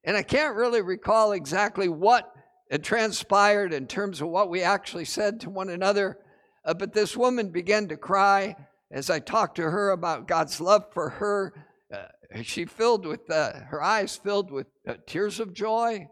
And 0.04 0.16
I 0.16 0.22
can't 0.22 0.56
really 0.56 0.80
recall 0.80 1.32
exactly 1.32 1.88
what 1.88 2.32
had 2.70 2.84
transpired 2.84 3.72
in 3.72 3.86
terms 3.86 4.20
of 4.20 4.28
what 4.28 4.48
we 4.48 4.62
actually 4.62 5.04
said 5.04 5.40
to 5.40 5.50
one 5.50 5.68
another. 5.68 6.18
Uh, 6.64 6.74
but 6.74 6.92
this 6.92 7.16
woman 7.16 7.50
began 7.50 7.88
to 7.88 7.96
cry 7.96 8.56
as 8.90 9.10
I 9.10 9.18
talked 9.18 9.56
to 9.56 9.70
her 9.70 9.90
about 9.90 10.28
God's 10.28 10.60
love 10.60 10.84
for 10.92 11.10
her. 11.10 11.52
Uh, 11.92 12.42
she 12.42 12.64
filled 12.64 13.06
with 13.06 13.28
uh, 13.30 13.52
her 13.68 13.82
eyes 13.82 14.16
filled 14.16 14.50
with 14.50 14.66
tears 15.06 15.40
of 15.40 15.52
joy. 15.52 16.08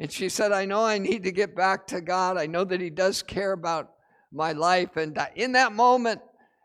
And 0.00 0.10
she 0.10 0.30
said, 0.30 0.50
I 0.50 0.64
know 0.64 0.82
I 0.82 0.96
need 0.96 1.24
to 1.24 1.30
get 1.30 1.54
back 1.54 1.86
to 1.88 2.00
God. 2.00 2.38
I 2.38 2.46
know 2.46 2.64
that 2.64 2.80
He 2.80 2.88
does 2.88 3.22
care 3.22 3.52
about 3.52 3.92
my 4.32 4.52
life. 4.52 4.96
And 4.96 5.16
uh, 5.18 5.26
in 5.36 5.52
that 5.52 5.74
moment, 5.74 6.22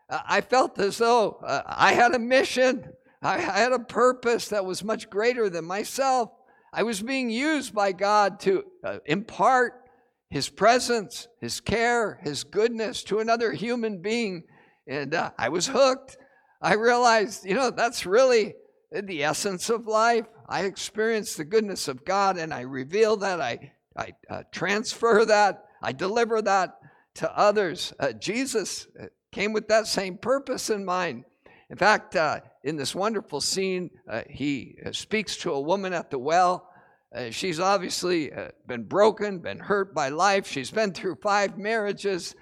uh, 0.08 0.20
I 0.26 0.40
felt 0.40 0.78
as 0.78 0.96
though 0.96 1.38
I 1.44 1.92
had 1.92 2.14
a 2.14 2.18
mission. 2.18 2.88
I 3.20 3.36
had 3.38 3.72
a 3.72 3.78
purpose 3.78 4.48
that 4.48 4.64
was 4.64 4.82
much 4.82 5.10
greater 5.10 5.50
than 5.50 5.66
myself. 5.66 6.30
I 6.72 6.82
was 6.82 7.02
being 7.02 7.28
used 7.28 7.74
by 7.74 7.92
God 7.92 8.40
to 8.40 8.64
uh, 8.82 8.98
impart 9.04 9.84
His 10.30 10.48
presence, 10.48 11.28
His 11.38 11.60
care, 11.60 12.18
His 12.22 12.42
goodness 12.42 13.02
to 13.04 13.18
another 13.18 13.52
human 13.52 14.00
being. 14.00 14.44
And 14.86 15.14
uh, 15.14 15.32
I 15.36 15.50
was 15.50 15.66
hooked. 15.66 16.16
I 16.62 16.72
realized, 16.74 17.44
you 17.44 17.54
know, 17.54 17.70
that's 17.70 18.06
really 18.06 18.54
the 18.90 19.24
essence 19.24 19.68
of 19.68 19.86
life. 19.86 20.24
I 20.48 20.64
experience 20.64 21.34
the 21.34 21.44
goodness 21.44 21.88
of 21.88 22.04
God 22.04 22.38
and 22.38 22.54
I 22.54 22.60
reveal 22.60 23.16
that, 23.18 23.40
I, 23.40 23.72
I 23.96 24.12
uh, 24.30 24.42
transfer 24.52 25.24
that, 25.24 25.64
I 25.82 25.92
deliver 25.92 26.40
that 26.42 26.78
to 27.16 27.36
others. 27.36 27.92
Uh, 27.98 28.12
Jesus 28.12 28.86
uh, 29.00 29.06
came 29.32 29.52
with 29.52 29.68
that 29.68 29.86
same 29.86 30.18
purpose 30.18 30.70
in 30.70 30.84
mind. 30.84 31.24
In 31.70 31.76
fact, 31.76 32.14
uh, 32.14 32.40
in 32.62 32.76
this 32.76 32.94
wonderful 32.94 33.40
scene, 33.40 33.90
uh, 34.08 34.22
he 34.28 34.76
uh, 34.84 34.92
speaks 34.92 35.36
to 35.38 35.52
a 35.52 35.60
woman 35.60 35.92
at 35.92 36.10
the 36.10 36.18
well. 36.18 36.70
She's 37.30 37.60
obviously 37.60 38.30
been 38.66 38.82
broken, 38.82 39.38
been 39.38 39.58
hurt 39.58 39.94
by 39.94 40.10
life. 40.10 40.46
She's 40.46 40.70
been 40.70 40.92
through 40.92 41.16
five 41.22 41.56
marriages. 41.56 42.34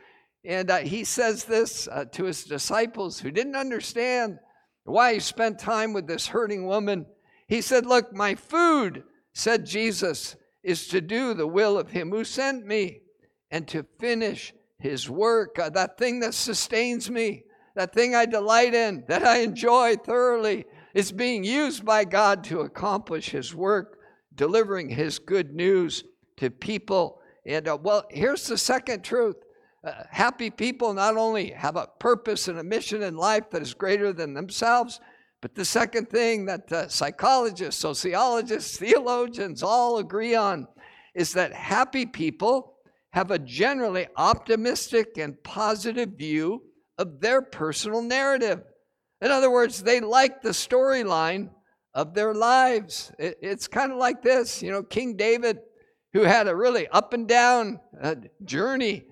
And 0.45 0.69
he 0.69 1.05
says 1.05 1.45
this 1.45 1.89
to 2.11 2.25
his 2.25 2.43
disciples 2.43 3.21
who 3.21 3.31
didn't 3.31 3.55
understand 3.55 4.41
why 4.83 5.15
he 5.15 5.21
spent 5.21 5.61
time 5.61 5.93
with 5.93 6.09
this 6.09 6.27
hurting 6.27 6.67
woman. 6.67 7.07
He 7.55 7.61
said, 7.61 7.87
Look, 7.87 8.13
my 8.13 8.35
food, 8.35 9.05
said 9.33 9.67
Jesus, 9.67 10.37
is 10.63 10.89
to 10.89 11.01
do 11.01 11.35
the 11.35 11.47
will 11.47 11.79
of 11.79 11.91
him 11.91 12.11
who 12.11 12.25
sent 12.25 12.67
me 12.67 13.01
and 13.51 13.69
to 13.69 13.87
finish 13.99 14.53
his 14.79 15.09
work, 15.09 15.57
that 15.57 15.97
thing 15.97 16.21
that 16.21 16.35
sustains 16.35 17.11
me 17.11 17.45
that 17.75 17.93
thing 17.93 18.15
I 18.15 18.27
delight 18.27 18.75
in, 18.75 19.05
that 19.09 19.25
I 19.25 19.39
enjoy 19.39 19.97
thoroughly, 19.97 20.65
is 20.95 21.11
being 21.11 21.43
used 21.43 21.85
by 21.85 22.05
God 22.05 22.45
to 22.45 22.61
accomplish 22.61 23.31
His 23.31 23.55
work, 23.55 23.99
delivering 24.35 24.89
His 24.89 25.19
good 25.19 25.55
news 25.55 26.05
to 26.37 26.51
people. 26.51 27.21
And 27.47 27.69
uh, 27.69 27.79
well, 27.81 28.05
here's 28.11 28.47
the 28.47 28.59
second 28.59 29.03
truth 29.03 29.37
uh, 29.83 30.05
happy 30.11 30.51
people 30.51 30.95
not 30.95 31.17
only 31.17 31.51
have 31.51 31.77
a 31.77 31.89
purpose 31.99 32.49
and 32.49 32.59
a 32.59 32.65
mission 32.65 33.03
in 33.03 33.17
life 33.17 33.51
that 33.51 33.61
is 33.61 33.75
greater 33.75 34.13
than 34.13 34.33
themselves, 34.33 35.01
but 35.45 35.55
the 35.55 35.63
second 35.63 36.09
thing 36.09 36.47
that 36.47 36.73
uh, 36.73 36.89
psychologists, 36.89 37.79
sociologists, 37.79 38.79
theologians 38.79 39.63
all 39.63 39.99
agree 39.99 40.35
on 40.35 40.67
is 41.15 41.35
that 41.35 41.53
happy 41.53 42.07
people 42.07 42.77
have 43.13 43.31
a 43.31 43.39
generally 43.39 44.07
optimistic 44.17 45.19
and 45.19 45.37
positive 45.45 46.13
view 46.17 46.63
of 46.97 47.21
their 47.21 47.43
personal 47.43 48.01
narrative. 48.01 48.63
In 49.21 49.31
other 49.31 49.51
words, 49.51 49.83
they 49.83 50.01
like 50.01 50.41
the 50.41 50.49
storyline 50.49 51.51
of 51.93 52.15
their 52.15 52.33
lives. 52.33 53.13
It, 53.19 53.37
it's 53.43 53.69
kind 53.69 53.93
of 53.93 53.99
like 53.99 54.23
this 54.23 54.63
you 54.63 54.71
know, 54.71 54.83
King 54.83 55.15
David, 55.15 55.59
who 56.15 56.23
had 56.23 56.49
a 56.49 56.57
really 56.57 56.89
up 56.89 57.13
and 57.13 57.29
down 57.29 57.81
uh, 58.03 58.15
journey 58.47 59.05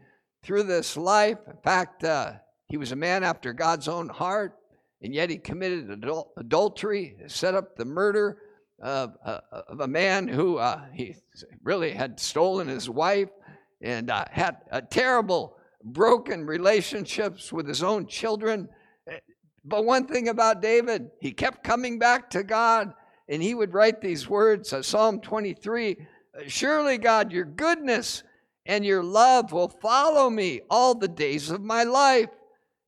through 0.42 0.62
this 0.62 0.96
life. 0.96 1.36
In 1.46 1.58
fact, 1.62 2.04
uh, 2.04 2.36
he 2.68 2.78
was 2.78 2.90
a 2.90 2.96
man 2.96 3.22
after 3.22 3.52
God's 3.52 3.86
own 3.86 4.08
heart, 4.08 4.56
and 5.02 5.14
yet 5.14 5.30
he 5.30 5.36
committed 5.36 5.88
adul- 5.88 6.28
adultery, 6.36 7.16
set 7.26 7.54
up 7.54 7.76
the 7.76 7.84
murder 7.84 8.38
of, 8.80 9.16
uh, 9.24 9.40
of 9.68 9.80
a 9.80 9.88
man 9.88 10.28
who 10.28 10.58
uh, 10.58 10.82
he 10.92 11.16
really 11.62 11.90
had 11.90 12.18
stolen 12.18 12.68
his 12.68 12.88
wife 12.88 13.28
and 13.80 14.10
uh, 14.10 14.24
had 14.30 14.56
a 14.70 14.80
terrible 14.80 15.56
broken 15.84 16.46
relationships 16.46 17.52
with 17.52 17.66
his 17.66 17.82
own 17.82 18.06
children. 18.06 18.68
But 19.64 19.84
one 19.84 20.06
thing 20.06 20.28
about 20.28 20.62
David, 20.62 21.10
he 21.20 21.32
kept 21.32 21.64
coming 21.64 21.98
back 21.98 22.30
to 22.30 22.42
God 22.42 22.94
and 23.28 23.42
he 23.42 23.54
would 23.54 23.74
write 23.74 24.00
these 24.00 24.28
words 24.28 24.72
uh, 24.72 24.82
Psalm 24.82 25.20
23 25.20 25.96
Surely, 26.46 26.96
God, 26.96 27.30
your 27.30 27.44
goodness 27.44 28.22
and 28.64 28.84
your 28.84 29.02
love 29.02 29.52
will 29.52 29.68
follow 29.68 30.30
me 30.30 30.62
all 30.70 30.94
the 30.94 31.08
days 31.08 31.50
of 31.50 31.60
my 31.60 31.82
life, 31.82 32.30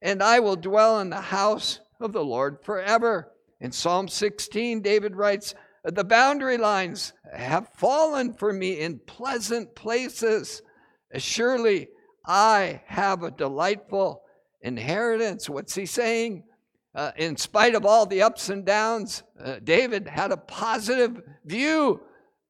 and 0.00 0.22
I 0.22 0.40
will 0.40 0.56
dwell 0.56 1.00
in 1.00 1.10
the 1.10 1.20
house 1.20 1.80
of 2.04 2.12
the 2.12 2.24
Lord 2.24 2.58
forever. 2.62 3.32
In 3.60 3.72
Psalm 3.72 4.08
16, 4.08 4.82
David 4.82 5.16
writes, 5.16 5.54
The 5.84 6.04
boundary 6.04 6.58
lines 6.58 7.14
have 7.32 7.70
fallen 7.76 8.34
for 8.34 8.52
me 8.52 8.80
in 8.80 9.00
pleasant 9.00 9.74
places. 9.74 10.62
Surely 11.16 11.88
I 12.26 12.82
have 12.86 13.22
a 13.22 13.30
delightful 13.30 14.22
inheritance. 14.60 15.48
What's 15.48 15.74
he 15.74 15.86
saying? 15.86 16.44
Uh, 16.94 17.10
in 17.16 17.36
spite 17.36 17.74
of 17.74 17.84
all 17.84 18.06
the 18.06 18.22
ups 18.22 18.50
and 18.50 18.64
downs, 18.64 19.24
uh, 19.42 19.56
David 19.64 20.06
had 20.06 20.30
a 20.30 20.36
positive 20.36 21.22
view 21.44 22.00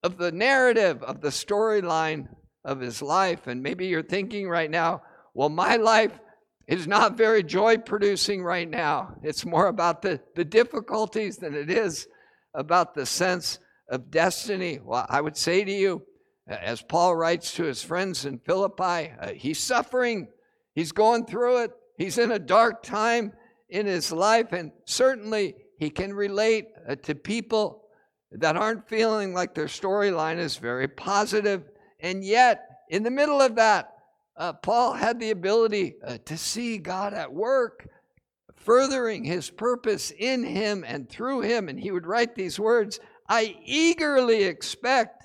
of 0.02 0.18
the 0.18 0.32
narrative, 0.32 1.02
of 1.02 1.22
the 1.22 1.30
storyline 1.30 2.28
of 2.64 2.80
his 2.80 3.00
life. 3.00 3.46
And 3.46 3.62
maybe 3.62 3.86
you're 3.86 4.02
thinking 4.02 4.48
right 4.48 4.70
now, 4.70 5.02
well, 5.32 5.48
my 5.48 5.76
life 5.76 6.18
is 6.66 6.86
not 6.86 7.16
very 7.16 7.42
joy 7.42 7.76
producing 7.76 8.42
right 8.42 8.68
now. 8.68 9.14
It's 9.22 9.44
more 9.44 9.66
about 9.66 10.02
the, 10.02 10.20
the 10.34 10.44
difficulties 10.44 11.36
than 11.36 11.54
it 11.54 11.70
is 11.70 12.08
about 12.54 12.94
the 12.94 13.06
sense 13.06 13.58
of 13.88 14.10
destiny. 14.10 14.80
Well, 14.82 15.06
I 15.08 15.20
would 15.20 15.36
say 15.36 15.64
to 15.64 15.72
you, 15.72 16.02
as 16.46 16.82
Paul 16.82 17.16
writes 17.16 17.54
to 17.54 17.64
his 17.64 17.82
friends 17.82 18.24
in 18.24 18.38
Philippi, 18.38 19.12
uh, 19.20 19.32
he's 19.34 19.62
suffering, 19.62 20.28
he's 20.74 20.92
going 20.92 21.26
through 21.26 21.64
it, 21.64 21.72
he's 21.96 22.18
in 22.18 22.32
a 22.32 22.38
dark 22.38 22.82
time 22.82 23.32
in 23.68 23.86
his 23.86 24.12
life, 24.12 24.52
and 24.52 24.72
certainly 24.84 25.54
he 25.78 25.90
can 25.90 26.12
relate 26.12 26.68
uh, 26.88 26.96
to 26.96 27.14
people 27.14 27.82
that 28.30 28.56
aren't 28.56 28.88
feeling 28.88 29.32
like 29.32 29.54
their 29.54 29.66
storyline 29.66 30.38
is 30.38 30.56
very 30.56 30.88
positive. 30.88 31.64
And 32.00 32.24
yet, 32.24 32.68
in 32.90 33.02
the 33.02 33.10
middle 33.10 33.40
of 33.40 33.56
that, 33.56 33.93
uh, 34.36 34.52
Paul 34.52 34.94
had 34.94 35.20
the 35.20 35.30
ability 35.30 35.94
uh, 36.04 36.18
to 36.24 36.36
see 36.36 36.78
God 36.78 37.14
at 37.14 37.32
work, 37.32 37.86
furthering 38.56 39.24
his 39.24 39.50
purpose 39.50 40.10
in 40.10 40.42
him 40.42 40.84
and 40.86 41.08
through 41.08 41.42
him. 41.42 41.68
And 41.68 41.78
he 41.78 41.90
would 41.90 42.06
write 42.06 42.34
these 42.34 42.58
words 42.58 43.00
I 43.28 43.56
eagerly 43.64 44.44
expect 44.44 45.24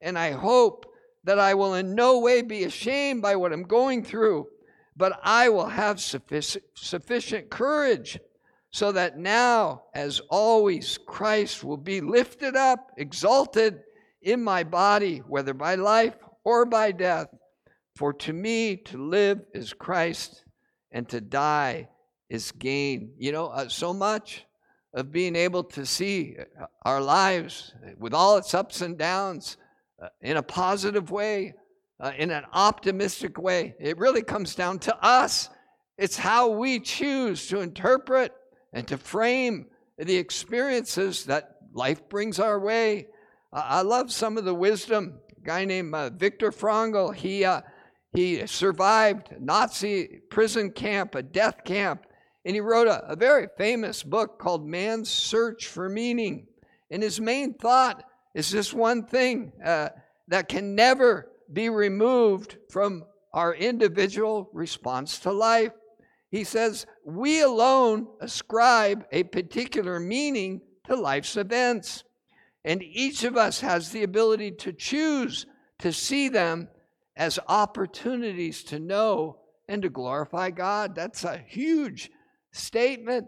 and 0.00 0.18
I 0.18 0.32
hope 0.32 0.86
that 1.24 1.38
I 1.38 1.54
will 1.54 1.74
in 1.74 1.94
no 1.94 2.18
way 2.18 2.42
be 2.42 2.64
ashamed 2.64 3.22
by 3.22 3.36
what 3.36 3.52
I'm 3.52 3.64
going 3.64 4.02
through, 4.02 4.48
but 4.96 5.20
I 5.22 5.48
will 5.48 5.66
have 5.66 6.00
sufficient, 6.00 6.64
sufficient 6.74 7.50
courage 7.50 8.18
so 8.70 8.92
that 8.92 9.18
now, 9.18 9.82
as 9.94 10.20
always, 10.30 10.96
Christ 10.96 11.64
will 11.64 11.76
be 11.76 12.00
lifted 12.00 12.56
up, 12.56 12.92
exalted 12.96 13.80
in 14.22 14.42
my 14.42 14.62
body, 14.62 15.18
whether 15.18 15.52
by 15.52 15.74
life 15.74 16.14
or 16.44 16.64
by 16.64 16.92
death. 16.92 17.28
For 18.00 18.14
to 18.14 18.32
me, 18.32 18.76
to 18.76 18.96
live 18.96 19.42
is 19.52 19.74
Christ, 19.74 20.46
and 20.90 21.06
to 21.10 21.20
die 21.20 21.90
is 22.30 22.50
gain. 22.50 23.12
You 23.18 23.30
know, 23.30 23.48
uh, 23.48 23.68
so 23.68 23.92
much 23.92 24.46
of 24.94 25.12
being 25.12 25.36
able 25.36 25.62
to 25.64 25.84
see 25.84 26.38
our 26.86 27.02
lives 27.02 27.74
with 27.98 28.14
all 28.14 28.38
its 28.38 28.54
ups 28.54 28.80
and 28.80 28.96
downs 28.96 29.58
uh, 30.02 30.08
in 30.22 30.38
a 30.38 30.42
positive 30.42 31.10
way, 31.10 31.52
uh, 32.00 32.12
in 32.16 32.30
an 32.30 32.44
optimistic 32.54 33.36
way. 33.36 33.74
It 33.78 33.98
really 33.98 34.22
comes 34.22 34.54
down 34.54 34.78
to 34.78 34.96
us. 35.04 35.50
It's 35.98 36.16
how 36.16 36.48
we 36.48 36.80
choose 36.80 37.48
to 37.48 37.60
interpret 37.60 38.32
and 38.72 38.88
to 38.88 38.96
frame 38.96 39.66
the 39.98 40.16
experiences 40.16 41.26
that 41.26 41.58
life 41.74 42.08
brings 42.08 42.40
our 42.40 42.58
way. 42.58 43.08
Uh, 43.52 43.62
I 43.62 43.82
love 43.82 44.10
some 44.10 44.38
of 44.38 44.46
the 44.46 44.54
wisdom. 44.54 45.20
A 45.36 45.46
guy 45.46 45.66
named 45.66 45.94
uh, 45.94 46.08
Viktor 46.08 46.50
Frankl, 46.50 47.14
he, 47.14 47.44
uh, 47.44 47.60
he 48.12 48.46
survived 48.46 49.34
Nazi 49.38 50.20
prison 50.30 50.72
camp, 50.72 51.14
a 51.14 51.22
death 51.22 51.64
camp, 51.64 52.06
and 52.44 52.54
he 52.54 52.60
wrote 52.60 52.88
a, 52.88 53.06
a 53.06 53.16
very 53.16 53.46
famous 53.56 54.02
book 54.02 54.38
called 54.38 54.66
Man's 54.66 55.08
Search 55.08 55.68
for 55.68 55.88
Meaning. 55.88 56.46
And 56.90 57.02
his 57.02 57.20
main 57.20 57.54
thought 57.54 58.02
is 58.34 58.50
this 58.50 58.72
one 58.72 59.06
thing 59.06 59.52
uh, 59.64 59.90
that 60.28 60.48
can 60.48 60.74
never 60.74 61.30
be 61.52 61.68
removed 61.68 62.58
from 62.70 63.04
our 63.32 63.54
individual 63.54 64.50
response 64.52 65.20
to 65.20 65.32
life. 65.32 65.72
He 66.30 66.44
says, 66.44 66.86
we 67.04 67.42
alone 67.42 68.08
ascribe 68.20 69.04
a 69.12 69.24
particular 69.24 70.00
meaning 70.00 70.62
to 70.86 70.96
life's 70.96 71.36
events. 71.36 72.04
And 72.64 72.82
each 72.82 73.24
of 73.24 73.36
us 73.36 73.60
has 73.60 73.90
the 73.90 74.02
ability 74.02 74.52
to 74.52 74.72
choose 74.72 75.46
to 75.78 75.92
see 75.92 76.28
them 76.28 76.68
as 77.20 77.38
opportunities 77.48 78.64
to 78.64 78.78
know 78.78 79.36
and 79.68 79.82
to 79.82 79.90
glorify 79.90 80.50
God. 80.50 80.94
That's 80.94 81.22
a 81.22 81.36
huge 81.36 82.10
statement. 82.50 83.26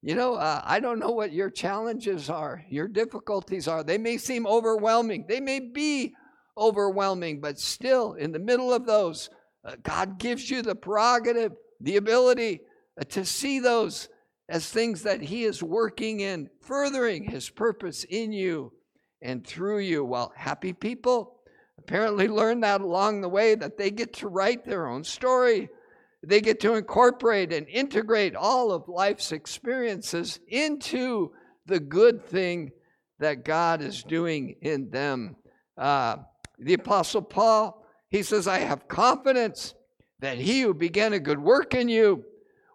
You 0.00 0.14
know, 0.14 0.36
uh, 0.36 0.62
I 0.64 0.80
don't 0.80 0.98
know 0.98 1.10
what 1.10 1.34
your 1.34 1.50
challenges 1.50 2.30
are, 2.30 2.64
your 2.70 2.88
difficulties 2.88 3.68
are. 3.68 3.84
They 3.84 3.98
may 3.98 4.16
seem 4.16 4.46
overwhelming, 4.46 5.26
they 5.28 5.40
may 5.40 5.60
be 5.60 6.14
overwhelming, 6.56 7.42
but 7.42 7.58
still, 7.58 8.14
in 8.14 8.32
the 8.32 8.38
middle 8.38 8.72
of 8.72 8.86
those, 8.86 9.28
uh, 9.66 9.76
God 9.82 10.18
gives 10.18 10.50
you 10.50 10.62
the 10.62 10.74
prerogative, 10.74 11.52
the 11.82 11.98
ability 11.98 12.60
uh, 12.98 13.04
to 13.10 13.26
see 13.26 13.60
those 13.60 14.08
as 14.48 14.70
things 14.70 15.02
that 15.02 15.20
He 15.20 15.44
is 15.44 15.62
working 15.62 16.20
in, 16.20 16.48
furthering 16.62 17.24
His 17.24 17.50
purpose 17.50 18.04
in 18.04 18.32
you 18.32 18.72
and 19.20 19.46
through 19.46 19.80
you. 19.80 20.06
Well, 20.06 20.32
happy 20.34 20.72
people 20.72 21.35
apparently 21.86 22.26
learn 22.26 22.58
that 22.60 22.80
along 22.80 23.20
the 23.20 23.28
way 23.28 23.54
that 23.54 23.78
they 23.78 23.92
get 23.92 24.12
to 24.12 24.26
write 24.26 24.64
their 24.64 24.88
own 24.88 25.04
story. 25.04 25.68
They 26.24 26.40
get 26.40 26.58
to 26.60 26.74
incorporate 26.74 27.52
and 27.52 27.68
integrate 27.68 28.34
all 28.34 28.72
of 28.72 28.88
life's 28.88 29.30
experiences 29.30 30.40
into 30.48 31.30
the 31.66 31.78
good 31.78 32.26
thing 32.26 32.72
that 33.20 33.44
God 33.44 33.82
is 33.82 34.02
doing 34.02 34.56
in 34.62 34.90
them. 34.90 35.36
Uh, 35.78 36.16
the 36.58 36.74
Apostle 36.74 37.22
Paul, 37.22 37.86
he 38.10 38.24
says, 38.24 38.48
I 38.48 38.58
have 38.58 38.88
confidence 38.88 39.74
that 40.18 40.38
he 40.38 40.62
who 40.62 40.74
began 40.74 41.12
a 41.12 41.20
good 41.20 41.38
work 41.38 41.72
in 41.72 41.88
you 41.88 42.24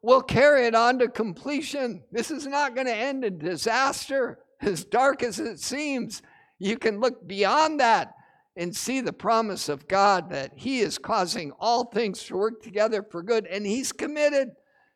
will 0.01 0.22
carry 0.22 0.68
it 0.68 0.75
on 0.75 1.00
to 1.00 1.10
completion. 1.10 2.01
This 2.13 2.32
is 2.32 2.48
not 2.48 2.75
going 2.75 2.88
to 2.88 2.96
end 2.96 3.25
in 3.25 3.39
disaster, 3.39 4.39
as 4.62 4.86
dark 4.86 5.22
as 5.22 5.38
it 5.38 5.60
seems. 5.60 6.22
You 6.60 6.77
can 6.77 7.01
look 7.01 7.27
beyond 7.27 7.82
that 7.82 8.13
and 8.55 8.75
see 8.75 9.01
the 9.01 9.13
promise 9.13 9.70
of 9.70 9.88
God 9.88 10.29
that 10.29 10.51
He 10.55 10.79
is 10.79 10.98
causing 10.98 11.51
all 11.60 11.86
things 11.86 12.24
to 12.24 12.38
work 12.38 12.62
together 12.62 13.03
for 13.03 13.24
good, 13.24 13.46
and 13.48 13.65
He's 13.65 13.91
committed 13.91 14.50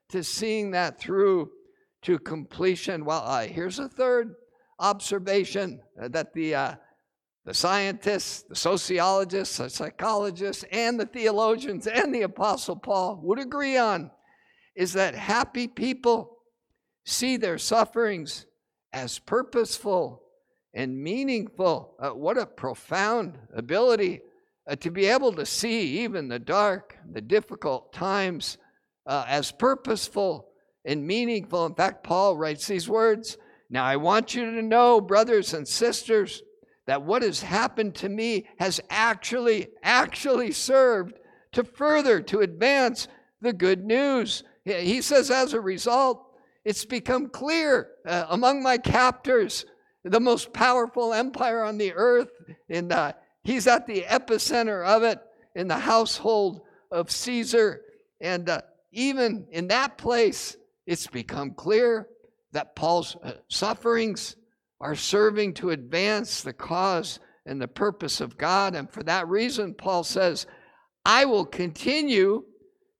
to 0.10 0.24
seeing 0.24 0.72
that 0.72 1.00
through 1.00 1.52
to 2.04 2.20
completion. 2.20 3.06
Well, 3.06 3.24
uh, 3.26 3.48
here's 3.48 3.80
a 3.80 3.90
third 3.90 4.36
observation 4.80 5.82
uh, 6.02 6.10
that 6.10 6.34
the 6.34 6.56
uh, 6.56 6.76
the 7.46 7.54
scientists, 7.54 8.42
the 8.42 8.56
sociologists, 8.56 9.58
the 9.58 9.70
psychologists, 9.70 10.66
and 10.72 11.00
the 11.00 11.06
theologians 11.06 11.86
and 11.86 12.14
the 12.14 12.24
Apostle 12.24 12.76
Paul 12.76 13.20
would 13.24 13.40
agree 13.40 13.78
on 13.78 14.10
is 14.76 14.94
that 14.94 15.14
happy 15.14 15.68
people 15.68 16.38
see 17.06 17.38
their 17.38 17.60
sufferings 17.60 18.48
as 18.92 19.20
purposeful 19.20 20.24
and 20.76 21.02
meaningful. 21.02 21.96
Uh, 22.00 22.10
what 22.10 22.38
a 22.38 22.46
profound 22.46 23.38
ability 23.56 24.22
uh, 24.68 24.76
to 24.76 24.92
be 24.92 25.06
able 25.06 25.32
to 25.32 25.46
see 25.46 26.04
even 26.04 26.28
the 26.28 26.38
dark, 26.40 26.98
the 27.12 27.22
difficult 27.22 27.94
times 27.94 28.58
uh, 29.08 29.24
as 29.28 29.52
purposeful 29.52 30.50
and 30.84 31.08
meaningful. 31.08 31.66
In 31.66 31.74
fact, 31.74 32.04
Paul 32.04 32.38
writes 32.38 32.68
these 32.68 32.90
words 32.90 33.38
Now 33.70 33.86
I 33.86 33.96
want 33.96 34.36
you 34.36 34.52
to 34.52 34.62
know, 34.62 35.00
brothers 35.02 35.54
and 35.54 35.68
sisters, 35.68 36.44
that 36.88 37.02
what 37.02 37.24
has 37.24 37.42
happened 37.42 37.96
to 37.96 38.10
me 38.10 38.48
has 38.60 38.80
actually, 38.90 39.68
actually 39.82 40.52
served 40.52 41.18
to 41.54 41.64
further, 41.64 42.22
to 42.22 42.42
advance 42.42 43.08
the 43.42 43.54
good 43.54 43.84
news. 43.84 44.44
He 44.66 45.02
says, 45.02 45.32
as 45.32 45.54
a 45.54 45.62
result, 45.62 46.36
it's 46.64 46.86
become 46.86 47.30
clear 47.30 47.90
uh, 48.06 48.26
among 48.30 48.62
my 48.62 48.78
captors, 48.78 49.66
the 50.06 50.20
most 50.20 50.54
powerful 50.54 51.14
empire 51.14 51.64
on 51.64 51.78
the 51.78 51.94
earth, 51.94 52.30
and 52.70 52.92
uh, 52.92 53.14
he's 53.44 53.66
at 53.66 53.88
the 53.88 54.04
epicenter 54.04 54.86
of 54.86 55.02
it 55.04 55.20
in 55.56 55.68
the 55.68 55.78
household 55.80 56.62
of 56.92 57.10
Caesar. 57.10 57.82
And 58.22 58.48
uh, 58.48 58.62
even 58.92 59.48
in 59.52 59.68
that 59.70 59.98
place, 59.98 60.56
it's 60.86 61.08
become 61.08 61.52
clear 61.52 62.08
that 62.52 62.76
Paul's 62.76 63.18
uh, 63.24 63.34
sufferings 63.50 64.36
are 64.80 64.96
serving 64.96 65.56
to 65.56 65.72
advance 65.72 66.44
the 66.44 66.54
cause 66.54 67.20
and 67.48 67.60
the 67.60 67.68
purpose 67.68 68.22
of 68.22 68.38
God. 68.38 68.76
And 68.76 68.90
for 68.90 69.02
that 69.04 69.28
reason, 69.28 69.74
Paul 69.74 70.04
says, 70.04 70.46
I 71.04 71.26
will 71.26 71.46
continue 71.46 72.44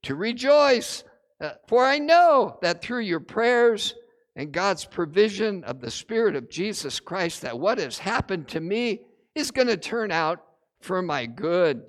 to 0.02 0.14
rejoice, 0.16 1.04
uh, 1.40 1.50
for 1.68 1.84
I 1.84 1.98
know 1.98 2.58
that 2.62 2.82
through 2.82 3.00
your 3.00 3.20
prayers 3.20 3.94
and 4.36 4.52
God's 4.52 4.84
provision 4.84 5.64
of 5.64 5.80
the 5.80 5.90
Spirit 5.90 6.36
of 6.36 6.50
Jesus 6.50 7.00
Christ, 7.00 7.40
that 7.40 7.58
what 7.58 7.78
has 7.78 7.98
happened 7.98 8.48
to 8.48 8.60
me 8.60 9.00
is 9.34 9.50
going 9.50 9.68
to 9.68 9.78
turn 9.78 10.12
out 10.12 10.44
for 10.82 11.00
my 11.00 11.24
good. 11.24 11.82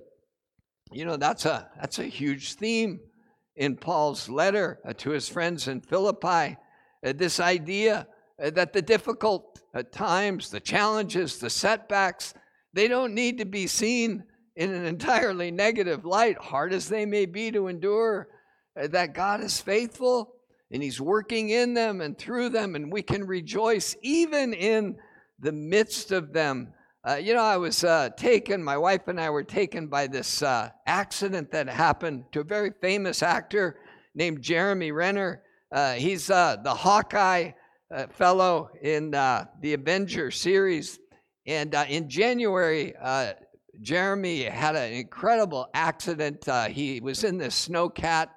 You 0.91 1.03
know, 1.03 1.17
that's 1.17 1.45
a, 1.45 1.69
that's 1.77 1.99
a 1.99 2.05
huge 2.05 2.53
theme 2.53 3.01
in 3.57 3.75
Paul's 3.75 4.29
letter 4.29 4.79
uh, 4.85 4.93
to 4.93 5.09
his 5.09 5.27
friends 5.27 5.67
in 5.67 5.81
Philippi. 5.81 6.55
Uh, 7.05 7.13
this 7.13 7.41
idea 7.41 8.07
uh, 8.41 8.49
that 8.51 8.71
the 8.71 8.81
difficult 8.81 9.61
times, 9.91 10.49
the 10.49 10.59
challenges, 10.59 11.39
the 11.39 11.49
setbacks, 11.49 12.33
they 12.73 12.87
don't 12.87 13.13
need 13.13 13.37
to 13.39 13.45
be 13.45 13.67
seen 13.67 14.23
in 14.55 14.73
an 14.73 14.85
entirely 14.85 15.51
negative 15.51 16.05
light, 16.05 16.37
hard 16.37 16.71
as 16.71 16.87
they 16.87 17.05
may 17.05 17.25
be 17.25 17.51
to 17.51 17.67
endure, 17.67 18.29
that 18.75 19.13
God 19.13 19.41
is 19.41 19.59
faithful 19.59 20.36
and 20.71 20.83
He's 20.83 20.99
working 21.01 21.49
in 21.49 21.73
them 21.73 22.01
and 22.01 22.17
through 22.17 22.49
them, 22.49 22.75
and 22.75 22.91
we 22.91 23.01
can 23.01 23.25
rejoice 23.25 23.95
even 24.01 24.53
in 24.53 24.97
the 25.39 25.51
midst 25.51 26.11
of 26.11 26.33
them. 26.33 26.73
Uh, 27.07 27.15
you 27.15 27.33
know, 27.33 27.43
I 27.43 27.55
was 27.55 27.85
uh, 27.85 28.09
taken, 28.17 28.61
my 28.61 28.77
wife 28.77 29.07
and 29.07 29.21
I 29.21 29.29
were 29.29 29.43
taken 29.43 29.87
by 29.87 30.07
this 30.07 30.41
uh, 30.41 30.69
accident 30.87 31.51
that 31.51 31.69
happened 31.69 32.25
to 32.33 32.41
a 32.41 32.43
very 32.43 32.73
famous 32.81 33.23
actor 33.23 33.79
named 34.13 34.41
Jeremy 34.41 34.91
Renner. 34.91 35.41
Uh, 35.71 35.93
he's 35.93 36.29
uh, 36.29 36.57
the 36.63 36.73
Hawkeye 36.73 37.51
uh, 37.95 38.07
fellow 38.07 38.69
in 38.81 39.11
the 39.11 39.73
Avenger 39.73 40.31
series. 40.31 40.99
And 41.45 41.73
in 41.87 42.09
January, 42.09 42.93
Jeremy 43.81 44.43
had 44.43 44.75
an 44.75 44.91
incredible 44.91 45.69
accident. 45.73 46.45
He 46.71 46.99
was 46.99 47.23
in 47.23 47.37
this 47.37 47.69
snowcat, 47.69 48.27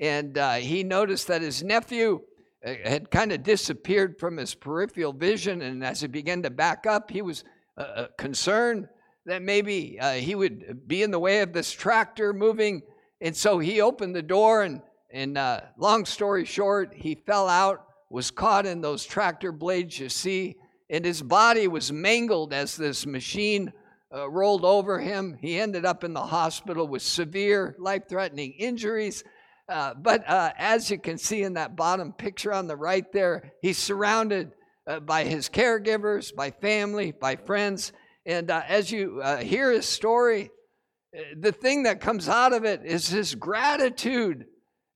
and 0.00 0.36
uh, 0.36 0.54
he 0.54 0.82
noticed 0.82 1.28
that 1.28 1.42
his 1.42 1.62
nephew 1.62 2.22
uh, 2.64 2.74
had 2.84 3.10
kind 3.10 3.30
of 3.30 3.42
disappeared 3.44 4.18
from 4.18 4.38
his 4.38 4.54
peripheral 4.54 5.12
vision. 5.12 5.62
And 5.62 5.84
as 5.84 6.00
he 6.00 6.08
began 6.08 6.42
to 6.42 6.50
back 6.50 6.86
up, 6.86 7.10
he 7.10 7.22
was 7.22 7.44
uh, 7.76 7.82
uh, 7.82 8.06
concerned 8.18 8.88
that 9.26 9.42
maybe 9.42 9.98
he 10.14 10.34
would 10.34 10.88
be 10.88 11.02
in 11.02 11.10
the 11.10 11.18
way 11.18 11.40
of 11.40 11.52
this 11.52 11.70
tractor 11.70 12.32
moving. 12.32 12.82
And 13.20 13.36
so 13.36 13.58
he 13.58 13.82
opened 13.82 14.16
the 14.16 14.22
door, 14.22 14.62
and, 14.62 14.80
and 15.12 15.38
long 15.76 16.06
story 16.06 16.46
short, 16.46 16.94
he 16.94 17.14
fell 17.14 17.46
out 17.46 17.86
was 18.10 18.32
caught 18.32 18.66
in 18.66 18.80
those 18.80 19.04
tractor 19.04 19.52
blades 19.52 19.98
you 19.98 20.08
see, 20.08 20.56
and 20.90 21.04
his 21.04 21.22
body 21.22 21.68
was 21.68 21.92
mangled 21.92 22.52
as 22.52 22.76
this 22.76 23.06
machine 23.06 23.72
uh, 24.12 24.28
rolled 24.28 24.64
over 24.64 24.98
him. 24.98 25.38
He 25.40 25.60
ended 25.60 25.84
up 25.84 26.02
in 26.02 26.12
the 26.12 26.20
hospital 26.20 26.88
with 26.88 27.02
severe, 27.02 27.76
life 27.78 28.08
threatening 28.08 28.52
injuries. 28.54 29.22
Uh, 29.70 29.94
but 29.94 30.28
uh, 30.28 30.50
as 30.58 30.90
you 30.90 30.98
can 30.98 31.16
see 31.16 31.44
in 31.44 31.54
that 31.54 31.76
bottom 31.76 32.12
picture 32.12 32.52
on 32.52 32.66
the 32.66 32.74
right 32.76 33.12
there, 33.12 33.52
he's 33.62 33.78
surrounded 33.78 34.50
uh, 34.88 34.98
by 34.98 35.22
his 35.22 35.48
caregivers, 35.48 36.34
by 36.34 36.50
family, 36.50 37.12
by 37.12 37.36
friends. 37.36 37.92
And 38.26 38.50
uh, 38.50 38.62
as 38.66 38.90
you 38.90 39.20
uh, 39.22 39.36
hear 39.36 39.70
his 39.70 39.86
story, 39.86 40.50
the 41.38 41.52
thing 41.52 41.84
that 41.84 42.00
comes 42.00 42.28
out 42.28 42.52
of 42.52 42.64
it 42.64 42.82
is 42.84 43.08
his 43.08 43.36
gratitude 43.36 44.46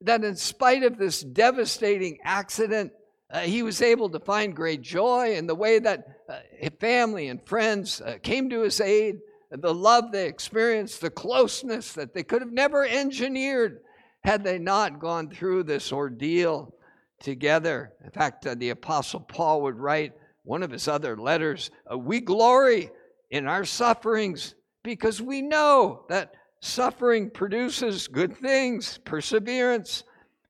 that, 0.00 0.24
in 0.24 0.34
spite 0.34 0.82
of 0.82 0.98
this 0.98 1.22
devastating 1.22 2.18
accident, 2.24 2.92
uh, 3.32 3.40
he 3.40 3.62
was 3.62 3.80
able 3.80 4.10
to 4.10 4.20
find 4.20 4.56
great 4.56 4.82
joy 4.82 5.34
in 5.34 5.46
the 5.46 5.54
way 5.54 5.78
that 5.78 6.04
uh, 6.28 6.40
family 6.80 7.28
and 7.28 7.46
friends 7.46 8.00
uh, 8.00 8.16
came 8.22 8.50
to 8.50 8.62
his 8.62 8.80
aid, 8.80 9.18
the 9.52 9.72
love 9.72 10.10
they 10.10 10.26
experienced, 10.26 11.00
the 11.00 11.10
closeness 11.10 11.92
that 11.92 12.12
they 12.12 12.24
could 12.24 12.42
have 12.42 12.52
never 12.52 12.84
engineered 12.84 13.78
had 14.24 14.42
they 14.42 14.58
not 14.58 14.98
gone 14.98 15.28
through 15.28 15.62
this 15.62 15.92
ordeal 15.92 16.74
together. 17.20 17.92
In 18.02 18.10
fact, 18.10 18.46
uh, 18.46 18.54
the 18.54 18.70
Apostle 18.70 19.20
Paul 19.20 19.62
would 19.62 19.78
write 19.78 20.12
one 20.44 20.62
of 20.62 20.70
his 20.70 20.88
other 20.88 21.16
letters 21.16 21.70
uh, 21.90 21.98
We 21.98 22.20
glory 22.20 22.90
in 23.30 23.46
our 23.46 23.64
sufferings 23.64 24.54
because 24.82 25.20
we 25.20 25.42
know 25.42 26.04
that 26.08 26.34
suffering 26.60 27.30
produces 27.30 28.08
good 28.08 28.36
things, 28.36 28.98
perseverance. 29.04 30.04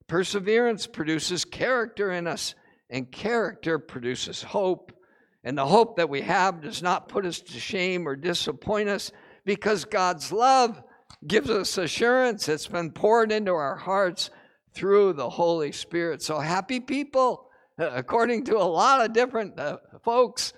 Perseverance 0.07 0.87
produces 0.87 1.45
character 1.45 2.13
in 2.13 2.27
us 2.27 2.55
and 2.91 3.11
character 3.11 3.79
produces 3.79 4.43
hope. 4.43 4.93
And 5.43 5.59
the 5.59 5.67
hope 5.67 5.97
that 5.97 6.09
we 6.09 6.21
have 6.21 6.61
does 6.61 6.83
not 6.83 7.09
put 7.09 7.27
us 7.27 7.41
to 7.41 7.59
shame 7.59 8.07
or 8.07 8.15
disappoint 8.15 8.89
us 8.89 9.11
because 9.45 9.85
God's 9.85 10.31
love 10.31 10.83
gives 11.27 11.51
us 11.51 11.79
assurance. 11.79 12.49
It's 12.49 12.67
been 12.67 12.91
poured 12.91 13.33
into 13.33 13.53
our 13.53 13.77
hearts 13.77 14.31
through 14.75 15.15
the 15.15 15.31
Holy 15.31 15.73
Spirit. 15.73 16.23
So, 16.23 16.39
happy 16.39 16.81
people, 16.81 17.49
according 17.79 18.45
to 18.45 18.57
a 18.57 18.65
lot 18.65 19.05
of 19.05 19.13
different 19.13 19.59
uh, 19.59 19.79
folks, 20.03 20.53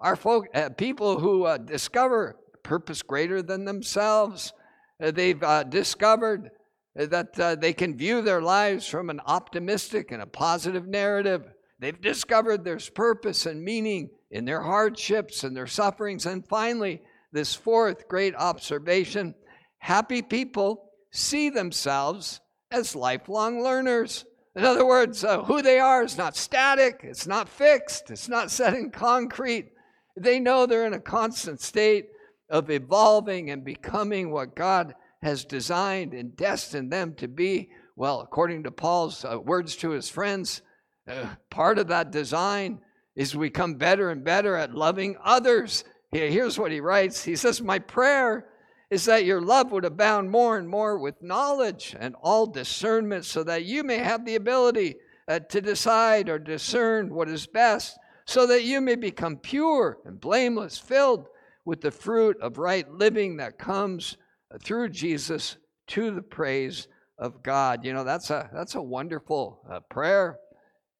are 0.00 0.16
folk, 0.16 0.46
uh, 0.54 0.70
people 0.70 1.18
who 1.18 1.44
uh, 1.44 1.56
discover 1.56 2.36
purpose 2.62 3.02
greater 3.02 3.42
than 3.42 3.64
themselves. 3.64 4.52
Uh, 5.02 5.10
they've 5.10 5.42
uh, 5.42 5.62
discovered 5.64 6.50
that 6.94 7.38
uh, 7.38 7.54
they 7.54 7.72
can 7.72 7.96
view 7.96 8.22
their 8.22 8.40
lives 8.40 8.86
from 8.86 9.10
an 9.10 9.20
optimistic 9.26 10.12
and 10.12 10.22
a 10.22 10.26
positive 10.26 10.86
narrative. 10.86 11.44
They've 11.78 12.00
discovered 12.00 12.64
there's 12.64 12.88
purpose 12.88 13.44
and 13.44 13.62
meaning 13.62 14.10
in 14.30 14.46
their 14.46 14.62
hardships 14.62 15.44
and 15.44 15.54
their 15.54 15.66
sufferings. 15.66 16.24
And 16.24 16.46
finally, 16.46 17.02
this 17.32 17.54
fourth 17.54 18.08
great 18.08 18.34
observation 18.34 19.34
happy 19.86 20.20
people 20.20 20.90
see 21.12 21.48
themselves 21.48 22.40
as 22.72 22.96
lifelong 22.96 23.62
learners. 23.62 24.24
In 24.56 24.64
other 24.64 24.84
words, 24.84 25.22
uh, 25.22 25.44
who 25.44 25.62
they 25.62 25.78
are 25.78 26.02
is 26.02 26.18
not 26.18 26.34
static, 26.36 27.02
it's 27.04 27.28
not 27.28 27.48
fixed, 27.48 28.10
it's 28.10 28.28
not 28.28 28.50
set 28.50 28.74
in 28.74 28.90
concrete. 28.90 29.70
They 30.16 30.40
know 30.40 30.66
they're 30.66 30.88
in 30.88 30.94
a 30.94 30.98
constant 30.98 31.60
state 31.60 32.08
of 32.50 32.68
evolving 32.68 33.50
and 33.50 33.64
becoming 33.64 34.32
what 34.32 34.56
God 34.56 34.92
has 35.22 35.44
designed 35.44 36.14
and 36.14 36.36
destined 36.36 36.92
them 36.92 37.14
to 37.18 37.28
be. 37.28 37.70
Well, 37.94 38.22
according 38.22 38.64
to 38.64 38.72
Paul's 38.72 39.24
uh, 39.24 39.38
words 39.38 39.76
to 39.76 39.90
his 39.90 40.10
friends, 40.10 40.62
uh, 41.06 41.28
part 41.48 41.78
of 41.78 41.86
that 41.88 42.10
design 42.10 42.80
is 43.14 43.36
we 43.36 43.50
become 43.50 43.74
better 43.74 44.10
and 44.10 44.24
better 44.24 44.56
at 44.56 44.74
loving 44.74 45.16
others. 45.22 45.84
Here's 46.10 46.58
what 46.58 46.72
he 46.72 46.80
writes 46.80 47.22
He 47.22 47.36
says, 47.36 47.62
My 47.62 47.78
prayer 47.78 48.48
is 48.90 49.04
that 49.06 49.24
your 49.24 49.40
love 49.40 49.72
would 49.72 49.84
abound 49.84 50.30
more 50.30 50.56
and 50.56 50.68
more 50.68 50.98
with 50.98 51.22
knowledge 51.22 51.96
and 51.98 52.14
all 52.22 52.46
discernment, 52.46 53.24
so 53.24 53.42
that 53.42 53.64
you 53.64 53.82
may 53.82 53.98
have 53.98 54.24
the 54.24 54.36
ability 54.36 54.96
uh, 55.28 55.40
to 55.40 55.60
decide 55.60 56.28
or 56.28 56.38
discern 56.38 57.12
what 57.12 57.28
is 57.28 57.46
best, 57.46 57.98
so 58.26 58.46
that 58.46 58.64
you 58.64 58.80
may 58.80 58.94
become 58.94 59.36
pure 59.36 59.98
and 60.04 60.20
blameless, 60.20 60.78
filled 60.78 61.26
with 61.64 61.80
the 61.80 61.90
fruit 61.90 62.36
of 62.40 62.58
right 62.58 62.88
living 62.90 63.36
that 63.36 63.58
comes 63.58 64.16
uh, 64.54 64.58
through 64.62 64.88
Jesus 64.88 65.56
to 65.88 66.12
the 66.12 66.22
praise 66.22 66.86
of 67.18 67.42
God. 67.42 67.84
You 67.84 67.92
know, 67.92 68.04
that's 68.04 68.30
a 68.30 68.48
that's 68.52 68.74
a 68.74 68.82
wonderful 68.82 69.60
uh, 69.70 69.80
prayer 69.90 70.38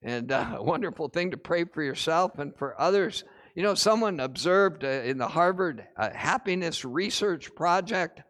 and 0.02 0.32
uh, 0.32 0.52
a 0.56 0.62
wonderful 0.62 1.08
thing 1.08 1.30
to 1.30 1.36
pray 1.36 1.64
for 1.64 1.82
yourself 1.82 2.38
and 2.38 2.54
for 2.56 2.80
others. 2.80 3.24
You 3.56 3.62
know, 3.62 3.74
someone 3.74 4.20
observed 4.20 4.84
uh, 4.84 4.88
in 4.88 5.16
the 5.16 5.26
Harvard 5.26 5.82
uh, 5.96 6.10
Happiness 6.12 6.84
Research 6.84 7.54
Project, 7.54 8.20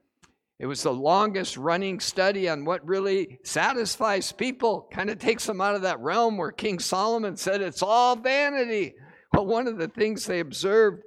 it 0.61 0.67
was 0.67 0.85
the 0.85 0.95
longest 0.95 1.57
running 1.57 1.99
study 1.99 2.49
on 2.49 2.65
what 2.65 2.87
really 2.87 3.41
satisfies 3.43 4.31
people, 4.31 4.89
kind 4.93 5.11
of 5.11 5.19
takes 5.19 5.45
them 5.45 5.61
out 5.61 5.75
of 5.75 5.83
that 5.83 5.99
realm 5.99 6.37
where 6.37 6.53
King 6.53 6.79
Solomon 6.79 7.37
said 7.37 7.61
it's 7.61 7.83
all 7.83 8.15
vanity. 8.15 8.95
Well, 9.35 9.47
one 9.47 9.67
of 9.67 9.79
the 9.79 9.89
things 9.89 10.25
they 10.25 10.39
observed 10.39 11.03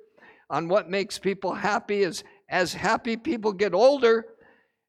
on 0.49 0.67
what 0.67 0.89
makes 0.89 1.17
people 1.17 1.53
happy 1.53 2.03
is 2.03 2.25
as 2.49 2.73
happy 2.73 3.15
people 3.15 3.53
get 3.53 3.73
older, 3.73 4.25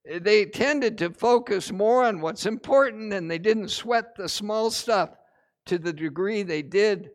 they 0.05 0.45
tended 0.45 0.99
to 0.99 1.11
focus 1.11 1.71
more 1.71 2.03
on 2.03 2.21
what's 2.21 2.47
important 2.47 3.13
and 3.13 3.31
they 3.31 3.39
didn't 3.39 3.69
sweat 3.69 4.17
the 4.17 4.29
small 4.29 4.73
stuff 4.73 5.11
to 5.67 5.79
the 5.79 5.93
degree 5.93 6.43
they 6.43 6.63
did 6.63 7.11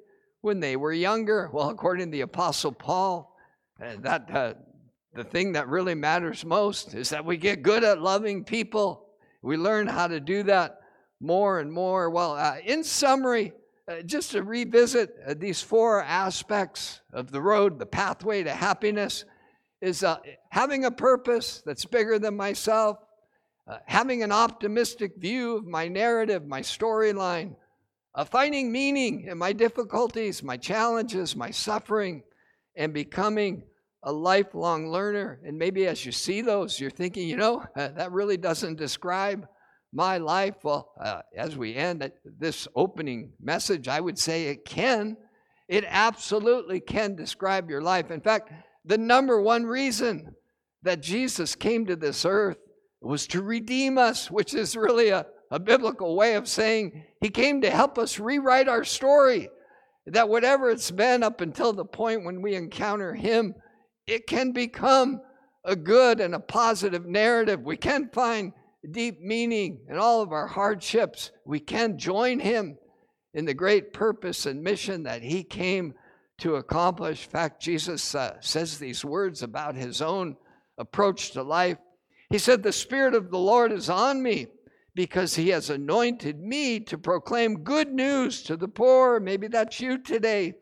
when 0.45 0.59
they 0.59 0.75
were 0.75 0.93
younger. 0.93 1.49
Well, 1.51 1.71
according 1.71 2.07
to 2.07 2.11
the 2.11 2.21
Apostle 2.21 2.71
Paul, 2.71 3.35
uh, 3.83 3.95
that 4.01 4.29
uh, 4.29 4.53
the 5.15 5.23
thing 5.23 5.53
that 5.53 5.67
really 5.67 5.95
matters 5.95 6.45
most 6.45 6.93
is 6.93 7.09
that 7.09 7.25
we 7.25 7.35
get 7.35 7.63
good 7.63 7.83
at 7.83 7.99
loving 7.99 8.43
people. 8.43 9.07
We 9.41 9.57
learn 9.57 9.87
how 9.87 10.07
to 10.07 10.19
do 10.19 10.43
that 10.43 10.81
more 11.19 11.59
and 11.59 11.73
more. 11.73 12.11
Well, 12.11 12.35
uh, 12.35 12.57
in 12.63 12.83
summary, 12.83 13.53
uh, 13.87 14.03
just 14.03 14.31
to 14.31 14.43
revisit 14.43 15.15
uh, 15.27 15.33
these 15.35 15.63
four 15.63 16.03
aspects 16.03 17.01
of 17.11 17.31
the 17.31 17.41
road, 17.41 17.79
the 17.79 17.87
pathway 17.87 18.43
to 18.43 18.53
happiness, 18.53 19.25
is 19.81 20.03
uh, 20.03 20.17
having 20.49 20.85
a 20.85 20.91
purpose 20.91 21.63
that's 21.65 21.85
bigger 21.85 22.19
than 22.19 22.37
myself, 22.37 22.97
having 23.85 24.21
an 24.21 24.31
optimistic 24.31 25.13
view 25.17 25.57
of 25.57 25.65
my 25.65 25.87
narrative, 25.87 26.45
my 26.45 26.61
storyline, 26.61 27.55
uh, 28.15 28.23
finding 28.23 28.71
meaning 28.71 29.25
in 29.27 29.37
my 29.37 29.51
difficulties, 29.51 30.41
my 30.41 30.55
challenges, 30.55 31.35
my 31.35 31.51
suffering, 31.51 32.23
and 32.75 32.93
becoming 32.93 33.63
a 34.03 34.11
lifelong 34.11 34.89
learner. 34.89 35.39
And 35.45 35.57
maybe 35.57 35.85
as 35.85 36.05
you 36.05 36.11
see 36.11 36.41
those, 36.41 36.79
you're 36.79 36.89
thinking, 36.89 37.27
you 37.27 37.35
know, 37.35 37.65
that 37.75 38.11
really 38.11 38.37
doesn't 38.37 38.77
describe 38.77 39.47
my 39.91 40.17
life. 40.17 40.55
Well, 40.63 40.93
uh, 40.99 41.21
as 41.35 41.57
we 41.57 41.75
end 41.75 42.09
this 42.39 42.67
opening 42.75 43.33
message, 43.41 43.87
I 43.87 43.99
would 43.99 44.17
say 44.17 44.45
it 44.45 44.65
can. 44.65 45.17
It 45.67 45.83
absolutely 45.87 46.79
can 46.79 47.15
describe 47.15 47.69
your 47.69 47.81
life. 47.81 48.11
In 48.11 48.21
fact, 48.21 48.51
the 48.85 48.97
number 48.97 49.41
one 49.41 49.65
reason 49.65 50.35
that 50.83 51.01
Jesus 51.01 51.55
came 51.55 51.85
to 51.87 51.95
this 51.95 52.23
earth 52.23 52.57
was 53.01 53.27
to 53.27 53.41
redeem 53.41 53.97
us, 53.97 54.29
which 54.29 54.53
is 54.53 54.77
really 54.77 55.09
a, 55.09 55.25
a 55.51 55.59
biblical 55.59 56.15
way 56.15 56.35
of 56.35 56.47
saying 56.47 57.03
he 57.21 57.29
came 57.29 57.61
to 57.61 57.69
help 57.69 57.97
us 57.97 58.19
rewrite 58.19 58.67
our 58.67 58.83
story. 58.83 59.49
That 60.07 60.29
whatever 60.29 60.69
it's 60.69 60.91
been 60.91 61.23
up 61.23 61.41
until 61.41 61.73
the 61.73 61.85
point 61.85 62.25
when 62.25 62.41
we 62.41 62.55
encounter 62.55 63.13
him, 63.13 63.55
it 64.05 64.27
can 64.27 64.51
become 64.51 65.21
a 65.63 65.75
good 65.75 66.19
and 66.19 66.35
a 66.35 66.39
positive 66.39 67.05
narrative. 67.05 67.61
We 67.61 67.77
can 67.77 68.09
find 68.09 68.53
deep 68.91 69.19
meaning 69.19 69.79
in 69.89 69.97
all 69.97 70.21
of 70.21 70.31
our 70.31 70.47
hardships. 70.47 71.31
We 71.43 71.59
can 71.59 71.97
join 71.97 72.39
him 72.39 72.77
in 73.33 73.45
the 73.45 73.53
great 73.53 73.93
purpose 73.93 74.45
and 74.45 74.63
mission 74.63 75.03
that 75.03 75.23
he 75.23 75.43
came 75.43 75.93
to 76.39 76.55
accomplish. 76.55 77.25
In 77.25 77.31
fact, 77.31 77.61
Jesus 77.61 78.13
uh, 78.13 78.37
says 78.41 78.77
these 78.77 79.03
words 79.03 79.41
about 79.41 79.75
his 79.75 80.01
own 80.01 80.37
approach 80.77 81.31
to 81.31 81.41
life. 81.41 81.77
He 82.29 82.37
said, 82.37 82.61
The 82.61 82.71
Spirit 82.71 83.15
of 83.15 83.31
the 83.31 83.39
Lord 83.39 83.71
is 83.71 83.89
on 83.89 84.21
me 84.21 84.47
because 84.95 85.35
he 85.35 85.49
has 85.49 85.69
anointed 85.69 86.39
me 86.39 86.79
to 86.79 86.97
proclaim 86.97 87.63
good 87.63 87.91
news 87.91 88.41
to 88.43 88.55
the 88.55 88.67
poor. 88.67 89.19
Maybe 89.19 89.47
that's 89.47 89.79
you 89.81 89.97
today. 89.97 90.53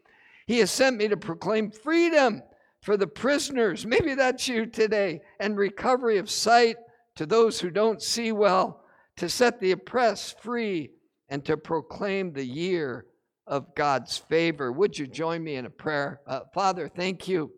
He 0.48 0.60
has 0.60 0.72
sent 0.72 0.98
me 0.98 1.08
to 1.08 1.18
proclaim 1.18 1.72
freedom 1.72 2.42
for 2.82 2.98
the 2.98 3.08
prisoners. 3.08 3.86
Maybe 3.86 4.16
that's 4.16 4.48
you 4.48 4.66
today. 4.66 5.22
And 5.40 5.56
recovery 5.56 6.18
of 6.18 6.30
sight 6.30 6.78
to 7.16 7.26
those 7.26 7.60
who 7.60 7.70
don't 7.70 8.02
see 8.02 8.32
well, 8.32 8.84
to 9.18 9.30
set 9.30 9.60
the 9.60 9.72
oppressed 9.72 10.42
free, 10.42 10.90
and 11.30 11.46
to 11.46 11.56
proclaim 11.56 12.34
the 12.34 12.46
year 12.46 13.06
of 13.46 13.76
God's 13.76 14.18
favor. 14.18 14.72
Would 14.72 14.98
you 14.98 15.06
join 15.06 15.44
me 15.44 15.56
in 15.56 15.66
a 15.66 15.70
prayer? 15.70 16.22
Uh, 16.26 16.42
Father, 16.54 16.88
thank 16.88 17.28
you 17.28 17.52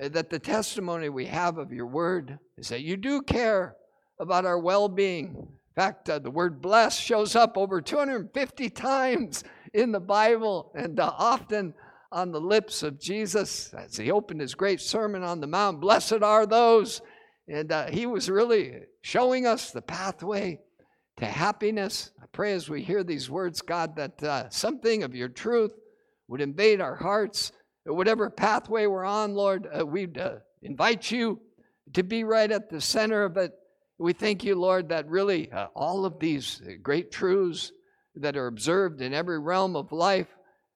uh, 0.00 0.08
that 0.08 0.28
the 0.28 0.38
testimony 0.38 1.08
we 1.08 1.26
have 1.26 1.56
of 1.56 1.72
your 1.72 1.86
word 1.86 2.38
is 2.58 2.68
that 2.68 2.82
you 2.82 2.96
do 2.96 3.22
care 3.22 3.76
about 4.18 4.44
our 4.44 4.58
well 4.58 4.88
being. 4.88 5.48
In 5.76 5.82
fact, 5.82 6.08
uh, 6.08 6.20
the 6.20 6.30
word 6.30 6.62
blessed 6.62 7.02
shows 7.02 7.34
up 7.34 7.58
over 7.58 7.80
250 7.80 8.70
times 8.70 9.42
in 9.72 9.90
the 9.90 9.98
Bible 9.98 10.70
and 10.76 11.00
uh, 11.00 11.12
often 11.18 11.74
on 12.12 12.30
the 12.30 12.40
lips 12.40 12.84
of 12.84 13.00
Jesus 13.00 13.74
as 13.74 13.96
he 13.96 14.12
opened 14.12 14.40
his 14.40 14.54
great 14.54 14.80
Sermon 14.80 15.24
on 15.24 15.40
the 15.40 15.48
Mount. 15.48 15.80
Blessed 15.80 16.22
are 16.22 16.46
those. 16.46 17.02
And 17.48 17.72
uh, 17.72 17.90
he 17.90 18.06
was 18.06 18.30
really 18.30 18.82
showing 19.02 19.48
us 19.48 19.72
the 19.72 19.82
pathway 19.82 20.60
to 21.16 21.26
happiness. 21.26 22.12
I 22.22 22.26
pray 22.30 22.52
as 22.52 22.70
we 22.70 22.80
hear 22.80 23.02
these 23.02 23.28
words, 23.28 23.60
God, 23.60 23.96
that 23.96 24.22
uh, 24.22 24.50
something 24.50 25.02
of 25.02 25.16
your 25.16 25.28
truth 25.28 25.74
would 26.28 26.40
invade 26.40 26.80
our 26.80 26.94
hearts. 26.94 27.50
Whatever 27.84 28.30
pathway 28.30 28.86
we're 28.86 29.04
on, 29.04 29.34
Lord, 29.34 29.66
uh, 29.76 29.84
we'd 29.84 30.18
uh, 30.18 30.36
invite 30.62 31.10
you 31.10 31.40
to 31.94 32.04
be 32.04 32.22
right 32.22 32.50
at 32.52 32.70
the 32.70 32.80
center 32.80 33.24
of 33.24 33.36
it 33.36 33.52
we 33.98 34.12
thank 34.12 34.44
you, 34.44 34.54
Lord, 34.56 34.88
that 34.88 35.08
really 35.08 35.50
uh, 35.52 35.68
all 35.74 36.04
of 36.04 36.18
these 36.18 36.60
great 36.82 37.10
truths 37.12 37.72
that 38.16 38.36
are 38.36 38.46
observed 38.46 39.00
in 39.00 39.14
every 39.14 39.38
realm 39.38 39.76
of 39.76 39.92
life, 39.92 40.28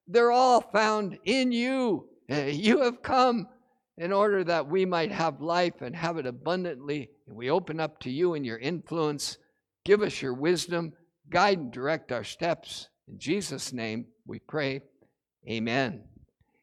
they're 0.06 0.32
all 0.32 0.60
found 0.60 1.18
in 1.24 1.52
you. 1.52 2.08
Uh, 2.30 2.42
you 2.42 2.82
have 2.82 3.02
come 3.02 3.48
in 3.96 4.12
order 4.12 4.44
that 4.44 4.68
we 4.68 4.84
might 4.84 5.10
have 5.10 5.40
life 5.40 5.82
and 5.82 5.94
have 5.94 6.18
it 6.18 6.26
abundantly. 6.26 7.10
And 7.26 7.36
we 7.36 7.50
open 7.50 7.80
up 7.80 7.98
to 8.00 8.10
you 8.10 8.34
and 8.34 8.46
your 8.46 8.58
influence. 8.58 9.38
Give 9.84 10.02
us 10.02 10.22
your 10.22 10.34
wisdom, 10.34 10.92
guide 11.30 11.58
and 11.58 11.72
direct 11.72 12.12
our 12.12 12.24
steps. 12.24 12.88
In 13.08 13.18
Jesus' 13.18 13.72
name 13.72 14.06
we 14.26 14.38
pray. 14.38 14.82
Amen. 15.48 16.07